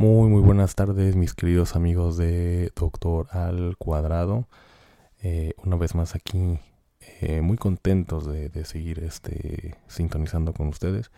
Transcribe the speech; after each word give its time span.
Muy, 0.00 0.30
muy 0.30 0.40
buenas 0.40 0.76
tardes, 0.76 1.14
mis 1.14 1.34
queridos 1.34 1.76
amigos 1.76 2.16
de 2.16 2.72
Doctor 2.74 3.26
al 3.32 3.76
Cuadrado. 3.76 4.48
Eh, 5.20 5.52
una 5.62 5.76
vez 5.76 5.94
más 5.94 6.14
aquí, 6.14 6.58
eh, 7.20 7.42
muy 7.42 7.58
contentos 7.58 8.26
de, 8.26 8.48
de 8.48 8.64
seguir 8.64 9.00
este, 9.00 9.76
sintonizando 9.88 10.54
con 10.54 10.68
ustedes. 10.68 11.10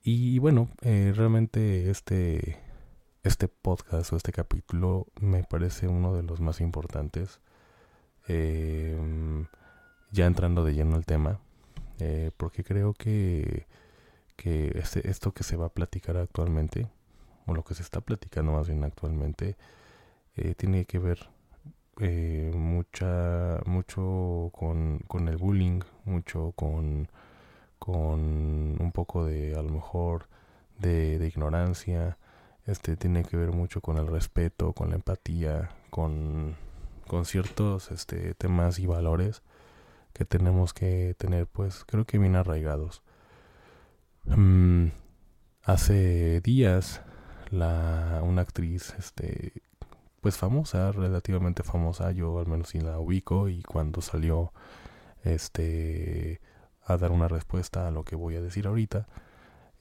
Y 0.00 0.38
bueno, 0.38 0.68
eh, 0.82 1.12
realmente 1.16 1.90
este, 1.90 2.56
este 3.24 3.48
podcast 3.48 4.12
o 4.12 4.16
este 4.16 4.30
capítulo 4.30 5.08
me 5.20 5.42
parece 5.42 5.88
uno 5.88 6.14
de 6.14 6.22
los 6.22 6.40
más 6.40 6.60
importantes. 6.60 7.40
Eh, 8.28 8.96
ya 10.12 10.26
entrando 10.26 10.62
de 10.62 10.74
lleno 10.74 10.94
al 10.94 11.04
tema, 11.04 11.40
porque 12.36 12.62
creo 12.62 12.94
que, 12.94 13.66
que 14.36 14.70
este, 14.78 15.10
esto 15.10 15.32
que 15.32 15.42
se 15.42 15.56
va 15.56 15.66
a 15.66 15.74
platicar 15.74 16.16
actualmente, 16.16 16.88
o 17.46 17.54
lo 17.54 17.64
que 17.64 17.74
se 17.74 17.82
está 17.82 18.00
platicando 18.00 18.52
más 18.52 18.68
bien 18.68 18.84
actualmente, 18.84 19.56
eh, 20.36 20.54
tiene 20.54 20.84
que 20.84 20.98
ver 20.98 21.28
eh, 22.00 22.50
mucha, 22.54 23.60
mucho 23.66 24.50
con, 24.54 25.00
con 25.06 25.28
el 25.28 25.36
bullying, 25.36 25.80
mucho 26.04 26.52
con, 26.56 27.08
con 27.78 28.20
un 28.80 28.92
poco 28.92 29.24
de, 29.24 29.54
a 29.56 29.62
lo 29.62 29.70
mejor, 29.70 30.28
de, 30.78 31.18
de 31.18 31.26
ignorancia, 31.28 32.18
este 32.66 32.96
tiene 32.96 33.24
que 33.24 33.36
ver 33.36 33.52
mucho 33.52 33.80
con 33.80 33.98
el 33.98 34.06
respeto, 34.06 34.72
con 34.72 34.90
la 34.90 34.96
empatía, 34.96 35.70
con, 35.90 36.56
con 37.06 37.24
ciertos 37.24 37.90
este, 37.90 38.34
temas 38.34 38.78
y 38.78 38.86
valores 38.86 39.42
que 40.12 40.24
tenemos 40.24 40.72
que 40.74 41.14
tener, 41.18 41.46
pues 41.46 41.84
creo 41.84 42.04
que 42.04 42.18
bien 42.18 42.36
arraigados. 42.36 43.02
Mm, 44.26 44.88
hace 45.64 46.40
días 46.40 47.02
la, 47.52 48.20
una 48.24 48.42
actriz, 48.42 48.94
este, 48.98 49.52
pues 50.20 50.36
famosa, 50.36 50.90
relativamente 50.92 51.62
famosa, 51.62 52.10
yo 52.12 52.38
al 52.40 52.46
menos 52.46 52.70
sí 52.70 52.80
la 52.80 52.98
ubico 52.98 53.48
y 53.48 53.62
cuando 53.62 54.00
salió, 54.00 54.52
este, 55.24 56.40
a 56.84 56.96
dar 56.96 57.12
una 57.12 57.28
respuesta 57.28 57.86
a 57.86 57.90
lo 57.90 58.04
que 58.04 58.16
voy 58.16 58.36
a 58.36 58.42
decir 58.42 58.66
ahorita 58.66 59.06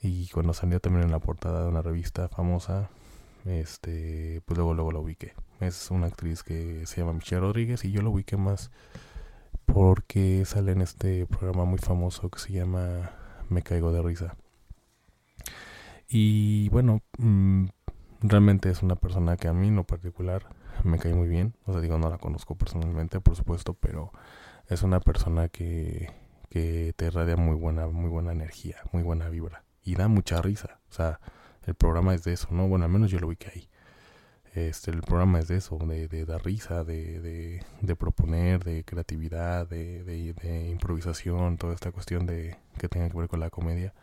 y 0.02 0.28
cuando 0.30 0.54
salió 0.54 0.80
también 0.80 1.06
en 1.06 1.12
la 1.12 1.20
portada 1.20 1.64
de 1.64 1.70
una 1.70 1.82
revista 1.82 2.28
famosa, 2.28 2.90
este, 3.46 4.42
pues 4.46 4.58
luego 4.58 4.74
luego 4.74 4.92
la 4.92 5.00
ubiqué. 5.00 5.34
Es 5.60 5.92
una 5.92 6.08
actriz 6.08 6.44
que 6.44 6.86
se 6.88 7.02
llama 7.02 7.14
Michelle 7.14 7.42
Rodríguez 7.42 7.86
y 7.86 7.92
yo 7.92 8.02
la 8.02 8.10
ubiqué 8.10 8.38
más 8.38 8.72
porque 9.66 10.44
sale 10.46 10.74
en 10.74 10.82
este 10.82 11.26
programa 11.28 11.66
muy 11.66 11.80
famoso 11.80 12.30
que 12.30 12.40
se 12.40 12.54
llama 12.54 13.12
Me 13.50 13.62
caigo 13.62 13.92
de 13.92 14.02
risa. 14.02 14.36
Y 16.14 16.68
bueno, 16.70 17.02
mmm, 17.20 17.68
realmente 18.22 18.70
es 18.70 18.84
una 18.84 18.98
persona 18.98 19.38
que 19.38 19.48
a 19.48 19.54
mí 19.54 19.70
en 19.70 19.78
lo 19.78 19.86
particular 19.86 20.44
me 20.84 21.00
cae 21.00 21.14
muy 21.14 21.30
bien. 21.30 21.56
O 21.66 21.72
sea, 21.72 21.82
digo, 21.82 21.98
no 21.98 22.10
la 22.10 22.18
conozco 22.18 22.56
personalmente, 22.56 23.22
por 23.22 23.38
supuesto, 23.38 23.76
pero 23.76 24.12
es 24.68 24.84
una 24.84 25.00
persona 25.00 25.48
que, 25.48 26.12
que 26.50 26.94
te 26.98 27.06
irradia 27.06 27.38
muy 27.38 27.56
buena, 27.56 27.88
muy 27.88 28.10
buena 28.10 28.34
energía, 28.34 28.76
muy 28.92 29.04
buena 29.04 29.30
vibra. 29.30 29.64
Y 29.84 29.96
da 29.96 30.10
mucha 30.10 30.42
risa. 30.42 30.82
O 30.90 30.94
sea, 30.94 31.22
el 31.66 31.76
programa 31.76 32.14
es 32.14 32.26
de 32.26 32.34
eso, 32.34 32.50
¿no? 32.52 32.68
Bueno, 32.68 32.84
al 32.84 32.92
menos 32.92 33.10
yo 33.10 33.20
lo 33.20 33.30
vi 33.30 33.38
que 33.38 33.48
ahí. 33.48 33.70
Este, 34.54 34.92
el 34.92 35.02
programa 35.04 35.40
es 35.40 35.48
de 35.48 35.56
eso, 35.56 35.78
de, 35.78 36.10
de 36.10 36.26
dar 36.26 36.44
risa, 36.44 36.84
de, 36.84 37.22
de, 37.22 37.64
de, 37.80 37.96
proponer, 37.96 38.66
de 38.66 38.84
creatividad, 38.84 39.66
de, 39.66 40.04
de 40.04 40.70
improvisación, 40.70 41.58
toda 41.58 41.74
esta 41.74 41.94
cuestión 41.94 42.26
de 42.26 42.58
que 42.78 42.90
tenga 42.90 43.10
que 43.10 43.18
ver 43.18 43.30
con 43.30 43.40
la 43.40 43.50
comedia. 43.50 43.94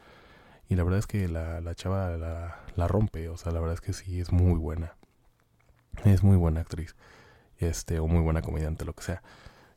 Y 0.69 0.77
la 0.77 0.85
verdad 0.85 0.99
es 0.99 1.07
que 1.07 1.29
la, 1.29 1.61
la 1.61 1.75
chava 1.75 2.11
la, 2.17 2.61
la, 2.77 2.89
rompe, 2.89 3.29
o 3.29 3.37
sea, 3.37 3.53
la 3.53 3.61
verdad 3.61 3.75
es 3.75 3.81
que 3.81 3.93
sí, 3.93 4.21
es 4.21 4.33
muy 4.33 4.59
buena. 4.59 4.97
Es 6.05 6.23
muy 6.23 6.37
buena 6.37 6.61
actriz, 6.61 6.95
este, 7.59 7.99
o 7.99 8.07
muy 8.07 8.21
buena 8.21 8.43
comediante, 8.43 8.85
lo 8.85 8.95
que 8.95 9.03
sea. 9.03 9.23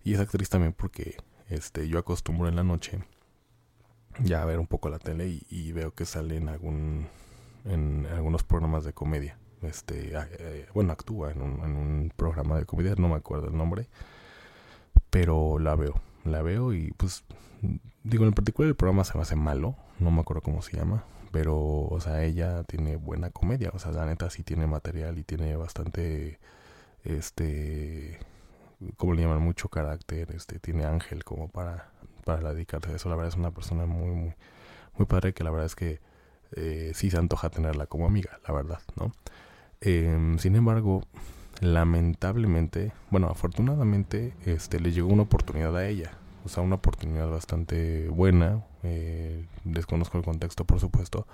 Y 0.04 0.14
es 0.14 0.20
actriz 0.20 0.50
también 0.50 0.74
porque 0.74 1.18
este, 1.50 1.88
yo 1.88 2.00
acostumbro 2.00 2.48
en 2.48 2.56
la 2.56 2.64
noche 2.64 3.02
ya 4.20 4.42
a 4.42 4.46
ver 4.46 4.60
un 4.60 4.68
poco 4.68 4.90
la 4.90 5.00
tele 5.00 5.42
y, 5.50 5.72
veo 5.72 5.94
que 5.94 6.06
sale 6.06 6.38
en, 6.38 6.50
algún, 6.50 7.08
en 7.66 8.08
algunos 8.12 8.44
programas 8.44 8.84
de 8.84 8.94
comedia. 8.94 9.38
Este, 9.62 10.14
eh, 10.14 10.68
bueno, 10.74 10.92
actúa 10.92 11.32
en 11.32 11.42
un 11.42 12.12
programa 12.16 12.58
de 12.58 12.66
comedia, 12.66 12.96
no 12.98 13.10
me 13.10 13.16
acuerdo 13.16 13.48
el 13.48 13.58
nombre, 13.58 13.88
pero 15.10 15.60
la 15.60 15.76
veo, 15.76 16.02
la 16.26 16.42
veo 16.42 16.74
y 16.74 16.92
pues 16.92 17.24
digo, 18.04 18.26
en 18.26 18.34
particular 18.34 18.70
el 18.70 18.76
programa 18.76 19.04
se 19.04 19.16
me 19.16 19.22
hace 19.22 19.36
malo, 19.36 19.76
no 20.00 20.12
me 20.12 20.22
acuerdo 20.22 20.42
cómo 20.42 20.62
se 20.62 20.78
llama, 20.78 21.04
pero, 21.32 21.58
o 21.58 22.00
sea, 22.00 22.24
ella 22.24 22.64
tiene 22.64 22.96
buena 22.96 23.30
comedia, 23.30 23.72
o 23.74 23.80
sea, 23.80 23.92
la 23.92 24.06
neta 24.06 24.30
sí 24.30 24.44
tiene 24.44 24.68
material 24.68 25.18
y 25.18 25.24
tiene 25.24 25.56
bastante, 25.56 26.40
este, 27.04 28.20
como 28.98 29.14
le 29.14 29.22
llaman, 29.22 29.42
mucho 29.42 29.70
carácter, 29.70 30.32
este, 30.36 30.60
tiene 30.60 30.86
ángel 30.86 31.24
como 31.24 31.48
para, 31.50 31.92
para 32.26 32.54
dedicarse 32.54 32.92
a 32.92 32.96
eso, 32.96 33.10
la 33.10 33.16
verdad 33.16 33.30
es 33.30 33.38
una 33.38 33.52
persona 33.52 33.86
muy, 33.86 34.10
muy, 34.12 34.34
muy 34.98 35.06
padre 35.06 35.34
que 35.34 35.44
la 35.44 35.52
verdad 35.52 35.68
es 35.68 35.76
que 35.76 36.00
eh, 36.56 36.92
sí 36.96 37.10
se 37.10 37.18
antoja 37.18 37.50
tenerla 37.50 37.86
como 37.88 38.06
amiga, 38.06 38.40
la 38.48 38.54
verdad, 38.54 38.82
¿no? 38.98 39.14
Eh, 39.80 40.36
sin 40.38 40.56
embargo, 40.56 41.04
lamentablemente, 41.62 42.92
bueno, 43.12 43.28
afortunadamente, 43.28 44.34
este, 44.46 44.80
le 44.80 44.92
llegó 44.92 45.08
una 45.08 45.24
oportunidad 45.24 45.78
a 45.78 45.88
ella, 45.88 46.12
o 46.44 46.50
sea, 46.50 46.64
una 46.64 46.76
oportunidad 46.76 47.30
bastante 47.30 48.10
buena. 48.10 48.66
Eh, 48.84 49.46
desconozco 49.64 50.18
el 50.18 50.24
contexto, 50.24 50.66
por 50.66 50.80
supuesto, 50.80 51.28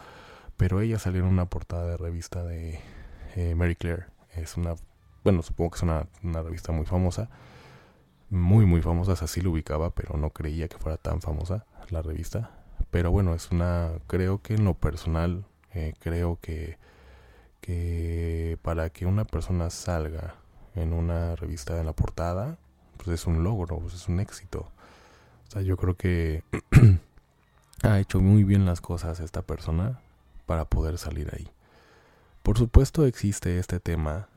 pero 0.57 0.81
ella 0.81 0.99
salió 0.99 1.21
en 1.21 1.29
una 1.29 1.45
portada 1.45 1.87
de 1.87 1.97
revista 1.97 2.43
de 2.43 2.79
eh, 3.35 3.55
Mary 3.55 3.75
Claire. 3.75 4.05
Es 4.35 4.57
una, 4.57 4.75
bueno, 5.23 5.41
supongo 5.41 5.71
que 5.71 5.77
es 5.77 5.83
una, 5.83 6.07
una, 6.23 6.43
revista 6.43 6.73
muy 6.73 6.85
famosa, 6.85 7.29
muy, 8.29 8.65
muy 8.65 8.81
famosa. 8.81 9.13
Así 9.13 9.39
lo 9.41 9.51
ubicaba, 9.51 9.91
pero 9.91 10.17
no 10.17 10.31
creía 10.31 10.67
que 10.67 10.77
fuera 10.77 10.97
tan 10.97 11.21
famosa 11.21 11.65
la 11.89 12.01
revista. 12.01 12.51
Pero 12.91 13.11
bueno, 13.11 13.33
es 13.33 13.49
una, 13.51 13.91
creo 14.07 14.41
que 14.41 14.55
en 14.55 14.65
lo 14.65 14.73
personal, 14.73 15.45
eh, 15.73 15.93
creo 15.99 16.37
que, 16.41 16.77
para 18.61 18.89
que 18.89 19.05
una 19.05 19.25
persona 19.25 19.69
salga 19.69 20.35
en 20.75 20.93
una 20.93 21.35
revista 21.35 21.79
en 21.79 21.85
la 21.85 21.93
portada, 21.93 22.57
pues 22.97 23.09
es 23.09 23.27
un 23.27 23.43
logro, 23.43 23.79
pues 23.79 23.93
es 23.93 24.07
un 24.07 24.19
éxito. 24.19 24.71
O 25.47 25.51
sea, 25.51 25.61
yo 25.61 25.77
creo 25.77 25.95
que 25.95 26.43
ha 27.83 27.99
hecho 27.99 28.19
muy 28.19 28.43
bien 28.43 28.65
las 28.65 28.81
cosas 28.81 29.19
esta 29.19 29.41
persona 29.41 29.99
para 30.45 30.65
poder 30.65 30.97
salir 30.97 31.29
ahí. 31.33 31.49
Por 32.43 32.57
supuesto 32.57 33.05
existe 33.05 33.59
este 33.59 33.79
tema 33.79 34.27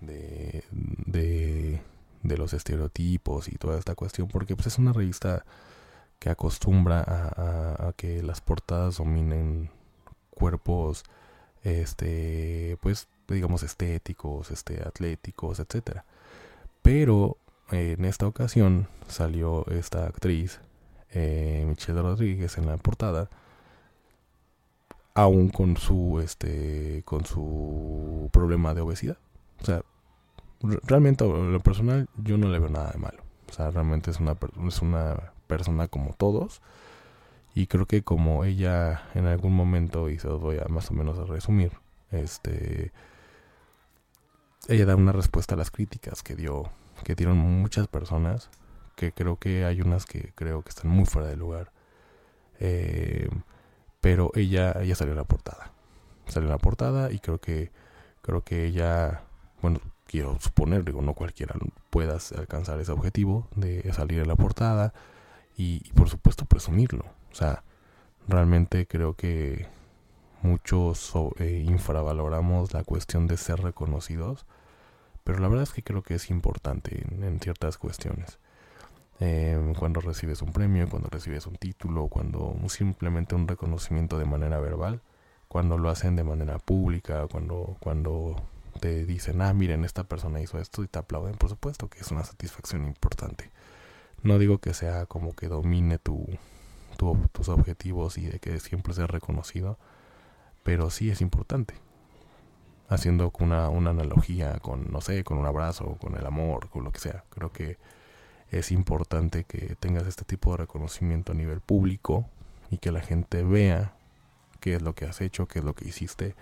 de, 0.00 0.64
de, 0.70 1.82
de 2.22 2.38
los 2.38 2.52
estereotipos 2.52 3.48
y 3.48 3.56
toda 3.56 3.78
esta 3.78 3.94
cuestión, 3.94 4.28
porque 4.28 4.56
pues, 4.56 4.68
es 4.68 4.78
una 4.78 4.92
revista 4.92 5.44
que 6.18 6.30
acostumbra 6.30 7.04
a, 7.06 7.92
que 7.96 8.22
las 8.22 8.40
portadas 8.40 8.96
dominen 8.96 9.70
cuerpos, 10.30 11.04
este, 11.62 12.78
pues 12.80 13.08
digamos 13.28 13.62
estéticos, 13.62 14.50
este, 14.50 14.82
atléticos, 14.82 15.60
etcétera. 15.60 16.04
Pero 16.82 17.36
en 17.70 18.04
esta 18.04 18.26
ocasión 18.26 18.88
salió 19.08 19.66
esta 19.68 20.06
actriz, 20.06 20.60
eh, 21.12 21.64
Michelle 21.68 22.02
Rodríguez, 22.02 22.56
en 22.58 22.66
la 22.66 22.76
portada, 22.76 23.28
aún 25.14 25.48
con 25.48 25.76
su, 25.76 26.20
este, 26.22 27.02
con 27.04 27.26
su 27.26 28.30
problema 28.32 28.74
de 28.74 28.80
obesidad. 28.80 29.18
O 29.60 29.64
sea, 29.64 29.82
realmente 30.84 31.24
en 31.24 31.52
lo 31.52 31.60
personal 31.60 32.08
yo 32.16 32.38
no 32.38 32.48
le 32.48 32.58
veo 32.58 32.68
nada 32.68 32.92
de 32.92 32.98
malo. 32.98 33.22
O 33.50 33.52
sea, 33.52 33.70
realmente 33.70 34.10
es 34.10 34.20
una, 34.20 34.36
es 34.66 34.82
una 34.82 35.32
persona 35.46 35.88
como 35.88 36.14
todos. 36.14 36.60
Y 37.58 37.66
creo 37.66 37.86
que 37.86 38.04
como 38.04 38.44
ella 38.44 39.02
en 39.14 39.26
algún 39.26 39.52
momento, 39.52 40.08
y 40.10 40.20
se 40.20 40.28
los 40.28 40.40
voy 40.40 40.58
a 40.58 40.68
más 40.68 40.92
o 40.92 40.94
menos 40.94 41.18
a 41.18 41.24
resumir, 41.24 41.72
este, 42.12 42.92
ella 44.68 44.86
da 44.86 44.94
una 44.94 45.10
respuesta 45.10 45.56
a 45.56 45.58
las 45.58 45.72
críticas 45.72 46.22
que 46.22 46.36
dio 46.36 46.70
que 47.02 47.16
dieron 47.16 47.36
muchas 47.36 47.88
personas, 47.88 48.48
que 48.94 49.10
creo 49.10 49.40
que 49.40 49.64
hay 49.64 49.80
unas 49.80 50.06
que 50.06 50.32
creo 50.36 50.62
que 50.62 50.68
están 50.68 50.88
muy 50.88 51.04
fuera 51.04 51.26
de 51.26 51.34
lugar. 51.34 51.72
Eh, 52.60 53.28
pero 54.00 54.30
ella, 54.36 54.76
ella 54.80 54.94
salió 54.94 55.14
en 55.14 55.18
la 55.18 55.24
portada. 55.24 55.72
Salió 56.28 56.46
en 56.46 56.52
la 56.52 56.58
portada 56.58 57.10
y 57.10 57.18
creo 57.18 57.40
que, 57.40 57.72
creo 58.22 58.44
que 58.44 58.66
ella, 58.66 59.22
bueno, 59.62 59.80
quiero 60.06 60.38
suponer, 60.38 60.84
digo, 60.84 61.02
no 61.02 61.14
cualquiera 61.14 61.56
pueda 61.90 62.18
alcanzar 62.36 62.78
ese 62.78 62.92
objetivo 62.92 63.48
de 63.56 63.92
salir 63.92 64.20
en 64.20 64.28
la 64.28 64.36
portada 64.36 64.94
y, 65.56 65.82
y 65.84 65.92
por 65.92 66.08
supuesto 66.08 66.44
presumirlo. 66.44 67.17
O 67.32 67.34
sea, 67.34 67.62
realmente 68.26 68.86
creo 68.86 69.14
que 69.14 69.66
muchos 70.42 71.12
eh, 71.38 71.64
infravaloramos 71.66 72.72
la 72.72 72.84
cuestión 72.84 73.26
de 73.26 73.36
ser 73.36 73.60
reconocidos, 73.60 74.46
pero 75.24 75.40
la 75.40 75.48
verdad 75.48 75.64
es 75.64 75.72
que 75.72 75.82
creo 75.82 76.02
que 76.02 76.14
es 76.14 76.30
importante 76.30 77.04
en, 77.22 77.40
ciertas 77.40 77.78
cuestiones. 77.78 78.38
Em, 79.20 79.74
cuando 79.74 80.00
recibes 80.00 80.42
un 80.42 80.52
premio, 80.52 80.88
cuando 80.88 81.08
recibes 81.10 81.46
un 81.46 81.56
título, 81.56 82.08
cuando 82.08 82.56
simplemente 82.68 83.34
un 83.34 83.48
reconocimiento 83.48 84.18
de 84.18 84.24
manera 84.26 84.60
verbal, 84.60 85.02
cuando 85.48 85.78
lo 85.78 85.90
hacen 85.90 86.16
de 86.16 86.24
manera 86.24 86.58
pública, 86.58 87.26
cuando, 87.30 87.76
cuando 87.80 88.36
te 88.80 89.04
dicen, 89.06 89.42
ah, 89.42 89.52
miren, 89.52 89.84
esta 89.84 90.04
persona 90.04 90.40
hizo 90.40 90.58
esto 90.58 90.82
y 90.84 90.88
te 90.88 90.98
aplauden, 90.98 91.34
por 91.34 91.50
supuesto 91.50 91.88
que 91.88 92.00
es 92.00 92.10
una 92.10 92.24
satisfacción 92.24 92.84
importante. 92.86 93.50
No 94.22 94.38
digo 94.38 94.58
que 94.58 94.74
sea 94.74 95.06
como 95.06 95.34
que 95.34 95.48
domine 95.48 95.98
tu, 95.98 96.26
tus 97.32 97.48
objetivos 97.48 98.18
y 98.18 98.26
de 98.26 98.38
que 98.40 98.60
siempre 98.60 98.92
sea 98.92 99.06
reconocido, 99.06 99.78
pero 100.62 100.90
sí 100.90 101.10
es 101.10 101.20
importante. 101.20 101.74
Haciendo 102.88 103.32
una, 103.38 103.68
una 103.68 103.90
analogía 103.90 104.58
con, 104.60 104.90
no 104.90 105.00
sé, 105.00 105.24
con 105.24 105.38
un 105.38 105.46
abrazo, 105.46 105.96
con 106.00 106.16
el 106.16 106.26
amor, 106.26 106.68
con 106.70 106.84
lo 106.84 106.92
que 106.92 107.00
sea. 107.00 107.24
Creo 107.30 107.52
que 107.52 107.78
es 108.50 108.72
importante 108.72 109.44
que 109.44 109.76
tengas 109.78 110.06
este 110.06 110.24
tipo 110.24 110.52
de 110.52 110.58
reconocimiento 110.58 111.32
a 111.32 111.34
nivel 111.34 111.60
público 111.60 112.26
y 112.70 112.78
que 112.78 112.92
la 112.92 113.00
gente 113.00 113.42
vea 113.42 113.94
qué 114.60 114.74
es 114.74 114.82
lo 114.82 114.94
que 114.94 115.04
has 115.06 115.20
hecho, 115.20 115.46
qué 115.46 115.60
es 115.60 115.64
lo 115.64 115.74
que 115.74 115.88
hiciste 115.88 116.34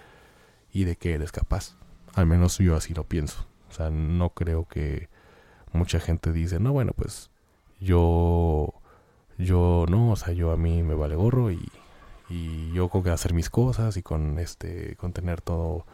y 0.72 0.84
de 0.84 0.96
qué 0.96 1.14
eres 1.14 1.32
capaz. 1.32 1.76
Al 2.14 2.26
menos 2.26 2.58
yo 2.58 2.76
así 2.76 2.94
lo 2.94 3.04
pienso. 3.04 3.46
O 3.68 3.72
sea, 3.72 3.90
no 3.90 4.30
creo 4.30 4.66
que 4.66 5.08
mucha 5.72 6.00
gente 6.00 6.32
dice, 6.32 6.60
no, 6.60 6.72
bueno, 6.72 6.92
pues 6.96 7.30
yo, 7.80 8.72
yo 9.38 9.86
no, 9.88 10.12
o 10.12 10.16
sea, 10.16 10.32
yo 10.32 10.52
a 10.52 10.56
mí 10.56 10.82
me 10.82 10.94
vale 10.94 11.16
gorro 11.16 11.50
y 11.50 11.60
y 12.28 12.72
yo 12.72 12.88
con 12.88 13.04
que 13.04 13.10
hacer 13.10 13.34
mis 13.34 13.50
cosas 13.50 13.96
y 13.96 14.02
con 14.02 14.40
este 14.40 14.96
con 14.96 15.12
tener 15.12 15.40
todo 15.40 15.86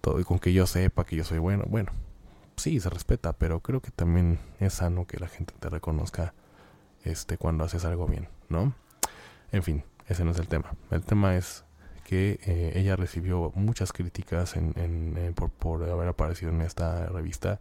todo 0.00 0.18
y 0.18 0.24
con 0.24 0.38
que 0.38 0.54
yo 0.54 0.66
sepa 0.66 1.04
que 1.04 1.14
yo 1.14 1.24
soy 1.24 1.38
bueno 1.38 1.64
bueno 1.68 1.92
sí 2.56 2.80
se 2.80 2.88
respeta 2.88 3.34
pero 3.34 3.60
creo 3.60 3.82
que 3.82 3.90
también 3.90 4.38
es 4.60 4.72
sano 4.72 5.06
que 5.06 5.18
la 5.18 5.28
gente 5.28 5.52
te 5.60 5.68
reconozca 5.68 6.32
este 7.04 7.36
cuando 7.36 7.64
haces 7.64 7.84
algo 7.84 8.06
bien 8.06 8.28
no 8.48 8.72
en 9.52 9.62
fin 9.62 9.84
ese 10.08 10.24
no 10.24 10.30
es 10.30 10.38
el 10.38 10.48
tema. 10.48 10.72
El 10.90 11.04
tema 11.04 11.36
es 11.36 11.64
que 12.04 12.40
eh, 12.46 12.72
ella 12.76 12.96
recibió 12.96 13.52
muchas 13.54 13.92
críticas 13.92 14.56
en, 14.56 14.72
en, 14.76 15.34
por, 15.34 15.50
por 15.50 15.82
haber 15.88 16.08
aparecido 16.08 16.50
en 16.50 16.62
esta 16.62 17.06
revista 17.06 17.60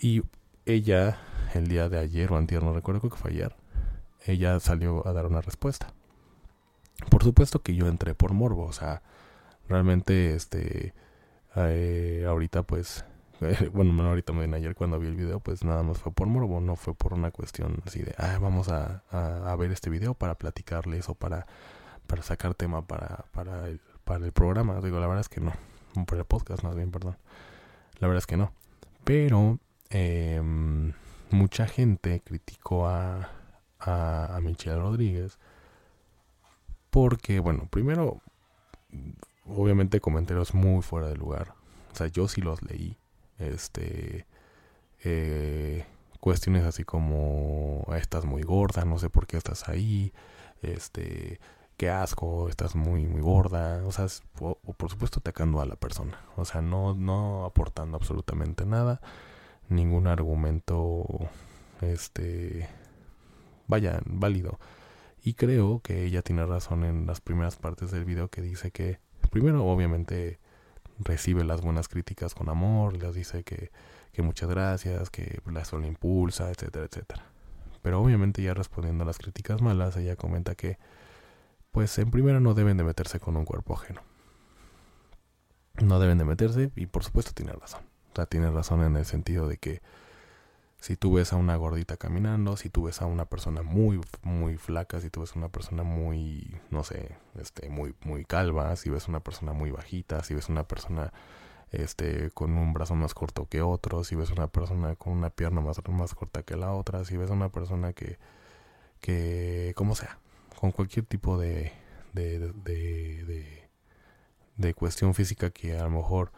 y 0.00 0.22
ella 0.64 1.18
el 1.54 1.66
día 1.66 1.88
de 1.88 1.98
ayer 1.98 2.32
o 2.32 2.36
antier 2.36 2.62
no 2.62 2.72
recuerdo 2.72 3.10
que 3.10 3.16
fue 3.16 3.32
ayer 3.32 3.56
ella 4.26 4.58
salió 4.60 5.06
a 5.06 5.12
dar 5.12 5.26
una 5.26 5.40
respuesta 5.40 5.92
por 7.10 7.22
supuesto 7.22 7.62
que 7.62 7.74
yo 7.74 7.88
entré 7.88 8.14
por 8.14 8.32
morbo, 8.32 8.64
o 8.64 8.72
sea, 8.72 9.02
realmente 9.68 10.34
este 10.34 10.94
eh, 11.56 12.24
ahorita 12.26 12.62
pues 12.62 13.04
bueno, 13.72 13.92
no 13.92 14.08
ahorita 14.08 14.32
me 14.32 14.56
ayer 14.56 14.74
cuando 14.74 14.98
vi 14.98 15.08
el 15.08 15.16
video, 15.16 15.40
pues 15.40 15.64
nada 15.64 15.82
más 15.82 15.98
fue 15.98 16.12
por 16.12 16.26
morbo, 16.28 16.60
no 16.60 16.76
fue 16.76 16.94
por 16.94 17.12
una 17.14 17.30
cuestión 17.30 17.82
así 17.86 18.02
de, 18.02 18.14
ah, 18.18 18.38
vamos 18.40 18.68
a, 18.68 19.02
ver 19.58 19.72
este 19.72 19.90
video 19.90 20.14
para 20.14 20.36
platicarles 20.36 21.08
o 21.08 21.14
para, 21.14 21.46
para 22.06 22.22
sacar 22.22 22.54
tema 22.54 22.86
para, 22.86 23.24
para, 23.32 23.66
el, 23.66 24.32
programa. 24.32 24.80
Digo, 24.80 25.00
la 25.00 25.06
verdad 25.06 25.20
es 25.20 25.28
que 25.28 25.40
no, 25.40 25.52
para 26.06 26.20
el 26.20 26.26
podcast 26.26 26.62
más 26.62 26.76
bien, 26.76 26.90
perdón. 26.90 27.16
La 27.98 28.08
verdad 28.08 28.18
es 28.18 28.26
que 28.26 28.36
no. 28.36 28.52
Pero 29.04 29.58
eh, 29.90 30.40
mucha 31.30 31.66
gente 31.66 32.20
criticó 32.24 32.86
a, 32.86 33.28
a, 33.84 34.38
Michelle 34.42 34.78
Rodríguez 34.78 35.38
porque, 36.90 37.40
bueno, 37.40 37.68
primero, 37.70 38.20
obviamente 39.46 40.00
comentarios 40.00 40.54
muy 40.54 40.82
fuera 40.82 41.08
de 41.08 41.16
lugar. 41.16 41.54
O 41.92 41.96
sea, 41.96 42.06
yo 42.08 42.28
sí 42.28 42.40
los 42.42 42.62
leí. 42.62 42.96
Este. 43.38 44.26
Eh, 45.04 45.84
cuestiones 46.22 46.64
así 46.64 46.84
como 46.84 47.84
estás 47.96 48.24
muy 48.24 48.42
gorda, 48.42 48.84
no 48.84 48.96
sé 48.96 49.10
por 49.10 49.26
qué 49.26 49.36
estás 49.36 49.68
ahí, 49.68 50.12
este, 50.62 51.40
qué 51.76 51.90
asco, 51.90 52.48
estás 52.48 52.76
muy 52.76 53.06
muy 53.08 53.20
gorda, 53.20 53.84
o 53.84 53.90
sea, 53.90 54.06
o, 54.40 54.54
por 54.54 54.88
supuesto 54.88 55.18
atacando 55.18 55.60
a 55.60 55.66
la 55.66 55.74
persona, 55.74 56.20
o 56.36 56.44
sea, 56.44 56.62
no 56.62 56.94
no 56.94 57.44
aportando 57.44 57.96
absolutamente 57.96 58.64
nada, 58.66 59.00
ningún 59.68 60.06
argumento 60.06 61.06
este 61.80 62.68
vaya 63.72 64.02
válido. 64.04 64.60
Y 65.24 65.34
creo 65.34 65.80
que 65.80 66.04
ella 66.04 66.20
tiene 66.20 66.44
razón 66.44 66.84
en 66.84 67.06
las 67.06 67.22
primeras 67.22 67.56
partes 67.56 67.90
del 67.90 68.04
video 68.04 68.28
que 68.28 68.42
dice 68.42 68.70
que, 68.70 68.98
primero, 69.30 69.64
obviamente, 69.64 70.38
recibe 70.98 71.42
las 71.42 71.62
buenas 71.62 71.88
críticas 71.88 72.34
con 72.34 72.50
amor, 72.50 72.94
les 72.96 73.14
dice 73.14 73.44
que, 73.44 73.70
que 74.12 74.20
muchas 74.20 74.50
gracias, 74.50 75.08
que 75.08 75.40
la 75.50 75.64
sola 75.64 75.86
impulsa, 75.86 76.50
etcétera, 76.50 76.84
etcétera. 76.84 77.24
Pero 77.80 78.00
obviamente 78.00 78.42
ya 78.42 78.52
respondiendo 78.52 79.04
a 79.04 79.06
las 79.06 79.18
críticas 79.18 79.62
malas, 79.62 79.96
ella 79.96 80.16
comenta 80.16 80.54
que, 80.54 80.76
pues 81.70 81.96
en 81.98 82.10
primera 82.10 82.38
no 82.38 82.52
deben 82.52 82.76
de 82.76 82.84
meterse 82.84 83.18
con 83.18 83.36
un 83.36 83.46
cuerpo 83.46 83.74
ajeno. 83.74 84.02
No 85.82 85.98
deben 85.98 86.18
de 86.18 86.26
meterse 86.26 86.70
y 86.76 86.86
por 86.86 87.04
supuesto 87.04 87.32
tiene 87.32 87.52
razón. 87.52 87.80
O 88.12 88.16
sea, 88.16 88.26
tiene 88.26 88.50
razón 88.50 88.82
en 88.82 88.96
el 88.96 89.06
sentido 89.06 89.48
de 89.48 89.56
que 89.56 89.80
si 90.82 90.96
tú 90.96 91.14
ves 91.14 91.32
a 91.32 91.36
una 91.36 91.54
gordita 91.54 91.96
caminando, 91.96 92.56
si 92.56 92.68
tú 92.68 92.82
ves 92.82 93.02
a 93.02 93.06
una 93.06 93.24
persona 93.24 93.62
muy, 93.62 94.00
muy 94.22 94.56
flaca, 94.56 95.00
si 95.00 95.10
tú 95.10 95.20
ves 95.20 95.36
a 95.36 95.38
una 95.38 95.48
persona 95.48 95.84
muy, 95.84 96.60
no 96.70 96.82
sé, 96.82 97.16
este, 97.40 97.70
muy, 97.70 97.94
muy 98.04 98.24
calva, 98.24 98.74
si 98.74 98.90
ves 98.90 99.06
a 99.06 99.10
una 99.10 99.20
persona 99.20 99.52
muy 99.52 99.70
bajita, 99.70 100.24
si 100.24 100.34
ves 100.34 100.48
a 100.48 100.52
una 100.52 100.64
persona 100.66 101.12
este, 101.70 102.32
con 102.32 102.58
un 102.58 102.72
brazo 102.72 102.96
más 102.96 103.14
corto 103.14 103.46
que 103.48 103.62
otro, 103.62 104.02
si 104.02 104.16
ves 104.16 104.30
a 104.30 104.32
una 104.32 104.48
persona 104.48 104.96
con 104.96 105.12
una 105.12 105.30
pierna 105.30 105.60
más, 105.60 105.80
más 105.88 106.14
corta 106.16 106.42
que 106.42 106.56
la 106.56 106.72
otra, 106.72 107.04
si 107.04 107.16
ves 107.16 107.30
a 107.30 107.34
una 107.34 107.50
persona 107.50 107.92
que, 107.92 108.18
que, 109.00 109.74
como 109.76 109.94
sea, 109.94 110.18
con 110.58 110.72
cualquier 110.72 111.06
tipo 111.06 111.38
de, 111.38 111.72
de, 112.12 112.40
de, 112.40 113.24
de, 113.24 113.68
de 114.56 114.74
cuestión 114.74 115.14
física 115.14 115.50
que 115.50 115.78
a 115.78 115.84
lo 115.84 115.90
mejor 115.90 116.32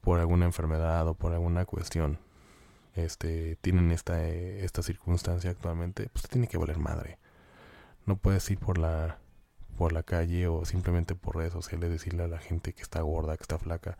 por 0.00 0.20
alguna 0.20 0.46
enfermedad 0.46 1.06
o 1.06 1.12
por 1.12 1.34
alguna 1.34 1.66
cuestión 1.66 2.18
este, 3.04 3.56
tienen 3.56 3.90
esta, 3.90 4.26
eh, 4.26 4.64
esta 4.64 4.82
circunstancia 4.82 5.50
actualmente, 5.50 6.08
pues 6.12 6.28
tiene 6.28 6.48
que 6.48 6.58
valer 6.58 6.78
madre. 6.78 7.18
No 8.06 8.16
puedes 8.16 8.50
ir 8.50 8.58
por 8.58 8.78
la, 8.78 9.18
por 9.76 9.92
la 9.92 10.02
calle 10.02 10.46
o 10.46 10.64
simplemente 10.64 11.14
por 11.14 11.36
redes 11.36 11.52
sociales 11.52 11.90
decirle 11.90 12.24
a 12.24 12.28
la 12.28 12.38
gente 12.38 12.72
que 12.72 12.82
está 12.82 13.00
gorda, 13.02 13.36
que 13.36 13.42
está 13.42 13.58
flaca. 13.58 13.98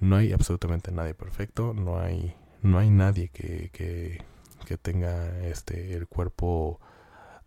No 0.00 0.16
hay 0.16 0.32
absolutamente 0.32 0.92
nadie 0.92 1.14
perfecto, 1.14 1.74
no 1.74 1.98
hay, 2.00 2.34
no 2.62 2.78
hay 2.78 2.90
nadie 2.90 3.28
que, 3.28 3.70
que, 3.72 4.22
que 4.66 4.76
tenga 4.78 5.40
este, 5.46 5.94
el 5.94 6.06
cuerpo 6.06 6.80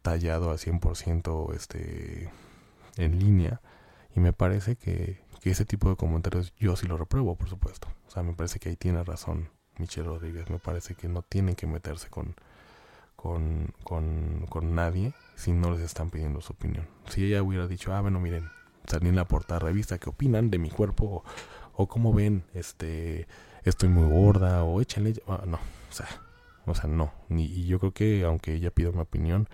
tallado 0.01 0.51
al 0.51 0.57
100% 0.57 1.53
este, 1.55 2.29
en 2.97 3.19
línea. 3.19 3.61
Y 4.15 4.19
me 4.19 4.33
parece 4.33 4.75
que, 4.75 5.21
que 5.41 5.51
ese 5.51 5.65
tipo 5.65 5.89
de 5.89 5.95
comentarios 5.95 6.53
yo 6.57 6.75
sí 6.75 6.87
lo 6.87 6.97
repruebo, 6.97 7.35
por 7.35 7.49
supuesto. 7.49 7.87
O 8.07 8.11
sea, 8.11 8.23
me 8.23 8.33
parece 8.33 8.59
que 8.59 8.69
ahí 8.69 8.75
tiene 8.75 9.03
razón 9.03 9.49
Michelle 9.77 10.07
Rodríguez. 10.07 10.49
Me 10.49 10.59
parece 10.59 10.95
que 10.95 11.07
no 11.07 11.21
tienen 11.21 11.55
que 11.55 11.67
meterse 11.67 12.09
con, 12.09 12.35
con, 13.15 13.73
con, 13.83 14.75
nadie 14.75 15.13
si 15.35 15.51
no 15.51 15.71
les 15.71 15.81
están 15.81 16.09
pidiendo 16.09 16.41
su 16.41 16.53
opinión. 16.53 16.87
Si 17.09 17.25
ella 17.25 17.43
hubiera 17.43 17.67
dicho, 17.67 17.93
ah, 17.93 18.01
bueno, 18.01 18.19
miren, 18.19 18.49
salí 18.85 19.09
en 19.09 19.15
la 19.15 19.25
portada 19.25 19.59
revista, 19.59 19.97
¿qué 19.97 20.09
opinan 20.09 20.49
de 20.49 20.59
mi 20.59 20.69
cuerpo? 20.69 21.23
O, 21.75 21.87
cómo 21.87 22.13
ven, 22.13 22.43
este, 22.53 23.27
estoy 23.63 23.89
muy 23.89 24.09
gorda, 24.09 24.63
o 24.63 24.81
échenle, 24.81 25.21
ah, 25.27 25.43
no, 25.47 25.57
o 25.57 25.93
sea, 25.93 26.07
o 26.65 26.75
sea, 26.75 26.89
no. 26.89 27.11
y 27.29 27.65
yo 27.65 27.79
creo 27.79 27.93
que 27.93 28.23
aunque 28.25 28.53
ella 28.53 28.71
pida 28.71 28.91
mi 28.91 28.99
opinión, 28.99 29.47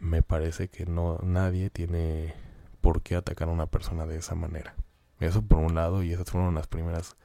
me 0.00 0.22
parece 0.22 0.68
que 0.68 0.86
no, 0.86 1.18
nadie 1.22 1.70
tiene 1.70 2.34
por 2.80 3.02
qué 3.02 3.16
atacar 3.16 3.48
a 3.48 3.52
una 3.52 3.66
persona 3.66 4.06
de 4.06 4.18
esa 4.18 4.34
manera. 4.34 4.74
Eso 5.20 5.42
por 5.42 5.58
un 5.58 5.74
lado, 5.74 6.02
y 6.02 6.12
esas 6.12 6.30
fueron 6.30 6.54
las 6.54 6.68
primeras 6.68 7.16